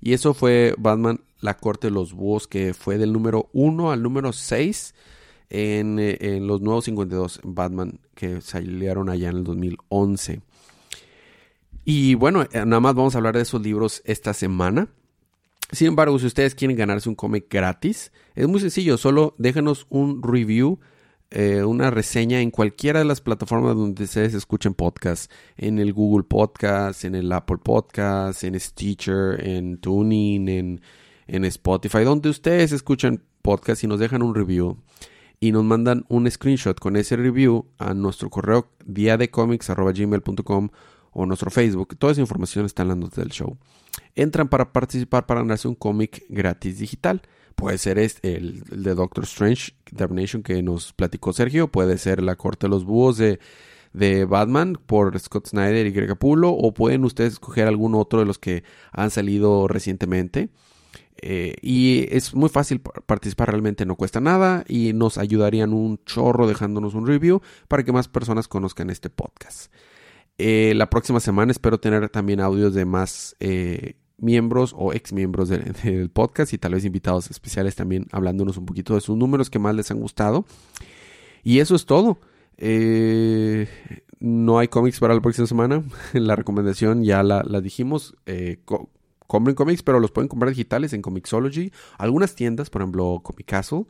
Y 0.00 0.14
eso 0.14 0.34
fue 0.34 0.74
Batman, 0.78 1.20
la 1.38 1.56
corte 1.58 1.86
de 1.86 1.92
los 1.92 2.12
búhos, 2.12 2.48
que 2.48 2.74
fue 2.74 2.98
del 2.98 3.12
número 3.12 3.50
1 3.52 3.92
al 3.92 4.02
número 4.02 4.32
6 4.32 4.96
en, 5.50 6.00
eh, 6.00 6.18
en, 6.20 6.48
los 6.48 6.60
nuevos 6.60 6.86
52 6.86 7.40
Batman 7.44 8.00
que 8.16 8.40
salieron 8.40 9.10
allá 9.10 9.28
en 9.28 9.36
el 9.36 9.44
2011. 9.44 10.40
Y 11.84 12.16
bueno, 12.16 12.42
eh, 12.42 12.48
nada 12.66 12.80
más 12.80 12.96
vamos 12.96 13.14
a 13.14 13.18
hablar 13.18 13.36
de 13.36 13.42
esos 13.42 13.62
libros 13.62 14.02
esta 14.04 14.34
semana. 14.34 14.88
Sin 15.70 15.86
embargo, 15.86 16.18
si 16.18 16.26
ustedes 16.26 16.56
quieren 16.56 16.76
ganarse 16.76 17.08
un 17.08 17.14
cómic 17.14 17.46
gratis, 17.48 18.10
es 18.34 18.48
muy 18.48 18.58
sencillo, 18.58 18.96
solo 18.96 19.36
déjanos 19.38 19.86
un 19.88 20.20
review 20.20 20.80
eh, 21.30 21.64
una 21.64 21.90
reseña 21.90 22.40
en 22.40 22.50
cualquiera 22.50 23.00
de 23.00 23.04
las 23.04 23.20
plataformas 23.20 23.76
donde 23.76 24.04
ustedes 24.04 24.34
escuchen 24.34 24.74
podcast, 24.74 25.30
en 25.56 25.78
el 25.78 25.92
Google 25.92 26.24
Podcast, 26.24 27.04
en 27.04 27.14
el 27.14 27.32
Apple 27.32 27.58
Podcast, 27.62 28.44
en 28.44 28.58
Stitcher, 28.58 29.44
en 29.46 29.78
Tuning, 29.78 30.48
en, 30.48 30.80
en 31.26 31.44
Spotify, 31.44 32.04
donde 32.04 32.28
ustedes 32.28 32.72
escuchan 32.72 33.22
podcast 33.42 33.84
y 33.84 33.86
nos 33.86 34.00
dejan 34.00 34.22
un 34.22 34.34
review 34.34 34.78
y 35.40 35.52
nos 35.52 35.64
mandan 35.64 36.06
un 36.08 36.30
screenshot 36.30 36.78
con 36.80 36.96
ese 36.96 37.16
review 37.16 37.66
a 37.78 37.92
nuestro 37.92 38.30
correo 38.30 38.70
diadecomics.gmail.com 38.86 40.68
o 41.12 41.26
nuestro 41.26 41.50
Facebook. 41.50 41.96
Toda 41.98 42.12
esa 42.12 42.20
información 42.20 42.64
está 42.64 42.82
en 42.82 42.88
las 42.88 42.96
notas 42.96 43.16
del 43.18 43.30
show. 43.30 43.58
Entran 44.14 44.48
para 44.48 44.72
participar 44.72 45.26
para 45.26 45.40
ganarse 45.40 45.68
un 45.68 45.74
cómic 45.74 46.24
gratis 46.28 46.78
digital. 46.78 47.22
Puede 47.54 47.78
ser 47.78 47.98
este, 47.98 48.36
el, 48.36 48.62
de 48.64 48.94
Doctor 48.94 49.24
Strange, 49.24 49.72
Damnation, 49.90 50.42
que 50.42 50.62
nos 50.62 50.92
platicó 50.92 51.32
Sergio. 51.32 51.68
Puede 51.68 51.98
ser 51.98 52.22
La 52.22 52.36
Corte 52.36 52.66
de 52.66 52.70
los 52.70 52.84
Búhos 52.84 53.16
de, 53.16 53.38
de 53.92 54.24
Batman 54.24 54.78
por 54.86 55.18
Scott 55.18 55.48
Snyder 55.48 55.86
y 55.86 55.90
Greg 55.92 56.08
Capullo. 56.08 56.50
O 56.50 56.74
pueden 56.74 57.04
ustedes 57.04 57.34
escoger 57.34 57.68
algún 57.68 57.94
otro 57.94 58.20
de 58.20 58.26
los 58.26 58.38
que 58.38 58.64
han 58.92 59.10
salido 59.10 59.68
recientemente. 59.68 60.50
Eh, 61.22 61.54
y 61.62 62.06
es 62.10 62.34
muy 62.34 62.48
fácil 62.48 62.80
participar, 62.80 63.50
realmente 63.50 63.86
no 63.86 63.96
cuesta 63.96 64.20
nada 64.20 64.64
y 64.68 64.92
nos 64.92 65.16
ayudarían 65.16 65.72
un 65.72 65.98
chorro 66.04 66.46
dejándonos 66.46 66.94
un 66.94 67.06
review 67.06 67.40
para 67.68 67.84
que 67.84 67.92
más 67.92 68.08
personas 68.08 68.48
conozcan 68.48 68.90
este 68.90 69.10
podcast. 69.10 69.72
Eh, 70.36 70.72
la 70.74 70.90
próxima 70.90 71.20
semana 71.20 71.52
espero 71.52 71.78
tener 71.78 72.08
también 72.08 72.40
audios 72.40 72.74
de 72.74 72.84
más 72.84 73.36
eh, 73.38 73.94
miembros 74.18 74.74
o 74.76 74.92
ex 74.92 75.12
miembros 75.12 75.48
del 75.82 76.10
podcast 76.10 76.52
y 76.52 76.58
tal 76.58 76.74
vez 76.74 76.84
invitados 76.84 77.30
especiales 77.30 77.74
también 77.74 78.06
hablándonos 78.12 78.56
un 78.56 78.66
poquito 78.66 78.94
de 78.94 79.00
sus 79.00 79.16
números 79.16 79.50
que 79.50 79.58
más 79.58 79.74
les 79.74 79.90
han 79.90 80.00
gustado. 80.00 80.44
Y 81.42 81.58
eso 81.58 81.74
es 81.74 81.86
todo. 81.86 82.18
Eh, 82.56 83.68
no 84.18 84.58
hay 84.58 84.68
cómics 84.68 85.00
para 85.00 85.14
la 85.14 85.20
próxima 85.20 85.46
semana. 85.46 85.84
la 86.12 86.36
recomendación 86.36 87.04
ya 87.04 87.22
la, 87.22 87.42
dijimos. 87.60 88.16
Eh, 88.26 88.60
compren 89.26 89.54
cómics, 89.54 89.82
pero 89.82 90.00
los 90.00 90.10
pueden 90.10 90.28
comprar 90.28 90.50
digitales 90.50 90.92
en 90.92 91.02
Comixology. 91.02 91.72
Algunas 91.98 92.34
tiendas, 92.34 92.70
por 92.70 92.82
ejemplo 92.82 93.20
Comic 93.22 93.46
Castle, 93.46 93.84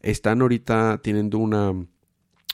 están 0.00 0.40
ahorita 0.42 1.00
teniendo 1.02 1.38
una, 1.38 1.74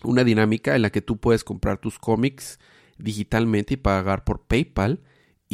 una 0.03 0.25
dinámica 0.25 0.77
en 0.77 0.83
la 0.83 0.91
que 0.91 1.03
tú 1.03 1.17
puedes 1.19 1.45
comprar 1.45 1.79
tus 1.79 1.99
cómics 1.99 2.59
digitalmente 2.99 3.75
y 3.75 3.77
pagar 3.77 4.25
por 4.25 4.43
PayPal 4.43 5.01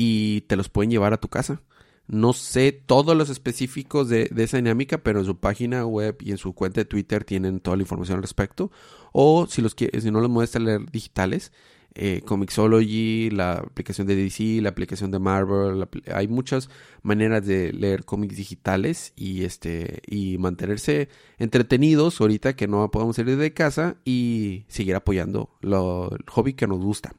y 0.02 0.40
te 0.42 0.56
los 0.56 0.70
pueden 0.70 0.90
llevar 0.90 1.12
a 1.12 1.20
tu 1.20 1.28
casa. 1.28 1.60
No 2.06 2.32
sé 2.32 2.72
todos 2.72 3.14
los 3.14 3.28
específicos 3.28 4.08
de, 4.08 4.30
esa 4.34 4.56
dinámica, 4.56 5.02
pero 5.02 5.20
en 5.20 5.26
su 5.26 5.36
página 5.36 5.84
web 5.84 6.16
y 6.20 6.30
en 6.30 6.38
su 6.38 6.54
cuenta 6.54 6.80
de 6.80 6.86
Twitter 6.86 7.22
tienen 7.22 7.60
toda 7.60 7.76
la 7.76 7.82
información 7.82 8.16
al 8.16 8.22
respecto. 8.22 8.70
O 9.12 9.46
si, 9.46 9.60
los 9.60 9.76
si 9.76 10.10
no 10.10 10.22
los 10.22 10.30
muestran 10.30 10.64
leer 10.64 10.90
digitales, 10.90 11.52
eh, 11.94 12.22
Comixology, 12.24 13.28
la 13.28 13.58
aplicación 13.58 14.06
de 14.06 14.16
DC, 14.16 14.62
la 14.62 14.70
aplicación 14.70 15.10
de 15.10 15.18
Marvel, 15.18 15.86
hay 16.10 16.28
muchas 16.28 16.70
maneras 17.02 17.44
de 17.44 17.70
leer 17.74 18.06
cómics 18.06 18.36
digitales 18.36 19.12
y 19.16 19.44
este 19.44 20.00
y 20.06 20.38
mantenerse 20.38 21.10
entretenidos 21.38 22.18
ahorita 22.22 22.56
que 22.56 22.68
no 22.68 22.90
podemos 22.90 23.16
salir 23.16 23.36
de 23.36 23.52
casa 23.52 23.96
y 24.06 24.64
seguir 24.68 24.94
apoyando 24.94 25.50
lo, 25.60 26.10
el 26.16 26.24
hobby 26.30 26.54
que 26.54 26.66
nos 26.66 26.78
gusta. 26.78 27.12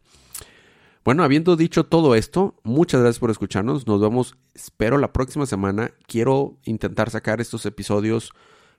Bueno, 1.04 1.24
habiendo 1.24 1.56
dicho 1.56 1.84
todo 1.84 2.14
esto, 2.14 2.56
muchas 2.64 3.02
gracias 3.02 3.20
por 3.20 3.32
escucharnos. 3.32 3.88
Nos 3.88 4.00
vemos, 4.00 4.38
espero, 4.54 5.00
la 5.00 5.12
próxima 5.12 5.48
semana. 5.48 5.92
Quiero 6.06 6.58
intentar 6.64 7.10
sacar 7.10 7.42
estos 7.42 7.66
episodios 7.66 8.34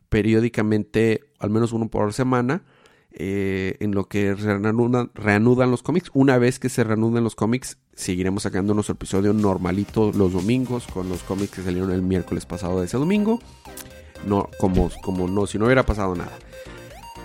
periódicamente, 0.08 1.24
al 1.40 1.50
menos 1.50 1.72
uno 1.72 1.88
por 1.88 2.12
semana, 2.12 2.62
eh, 3.10 3.76
en 3.80 3.92
lo 3.92 4.08
que 4.08 4.34
reanudan, 4.34 5.70
los 5.70 5.82
cómics. 5.82 6.10
Una 6.14 6.38
vez 6.38 6.60
que 6.60 6.68
se 6.68 6.84
reanuden 6.84 7.24
los 7.24 7.34
cómics, 7.34 7.78
seguiremos 7.94 8.44
sacando 8.44 8.72
nuestro 8.72 8.94
episodio 8.94 9.32
normalito 9.32 10.12
los 10.12 10.32
domingos, 10.32 10.86
con 10.86 11.08
los 11.08 11.24
cómics 11.24 11.50
que 11.50 11.62
salieron 11.62 11.90
el 11.90 12.02
miércoles 12.02 12.46
pasado 12.46 12.78
de 12.78 12.86
ese 12.86 12.98
domingo. 12.98 13.40
No, 14.24 14.48
como, 14.60 14.90
como 15.02 15.26
no, 15.26 15.48
si 15.48 15.58
no 15.58 15.64
hubiera 15.64 15.84
pasado 15.84 16.14
nada. 16.14 16.38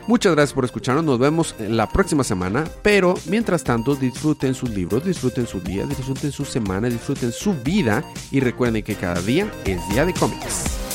Muchas 0.07 0.33
gracias 0.33 0.53
por 0.53 0.63
escucharnos, 0.63 1.03
nos 1.03 1.19
vemos 1.19 1.53
la 1.59 1.89
próxima 1.89 2.23
semana, 2.23 2.63
pero 2.81 3.15
mientras 3.25 3.65
tanto 3.65 3.93
disfruten 3.93 4.53
sus 4.53 4.69
libros, 4.69 5.03
disfruten 5.03 5.45
su 5.45 5.59
día, 5.59 5.85
disfruten 5.85 6.31
su 6.31 6.45
semana, 6.45 6.87
disfruten 6.87 7.33
su 7.33 7.53
vida 7.55 8.05
y 8.31 8.39
recuerden 8.39 8.83
que 8.83 8.95
cada 8.95 9.21
día 9.21 9.51
es 9.65 9.77
día 9.89 10.05
de 10.05 10.13
cómics. 10.13 10.86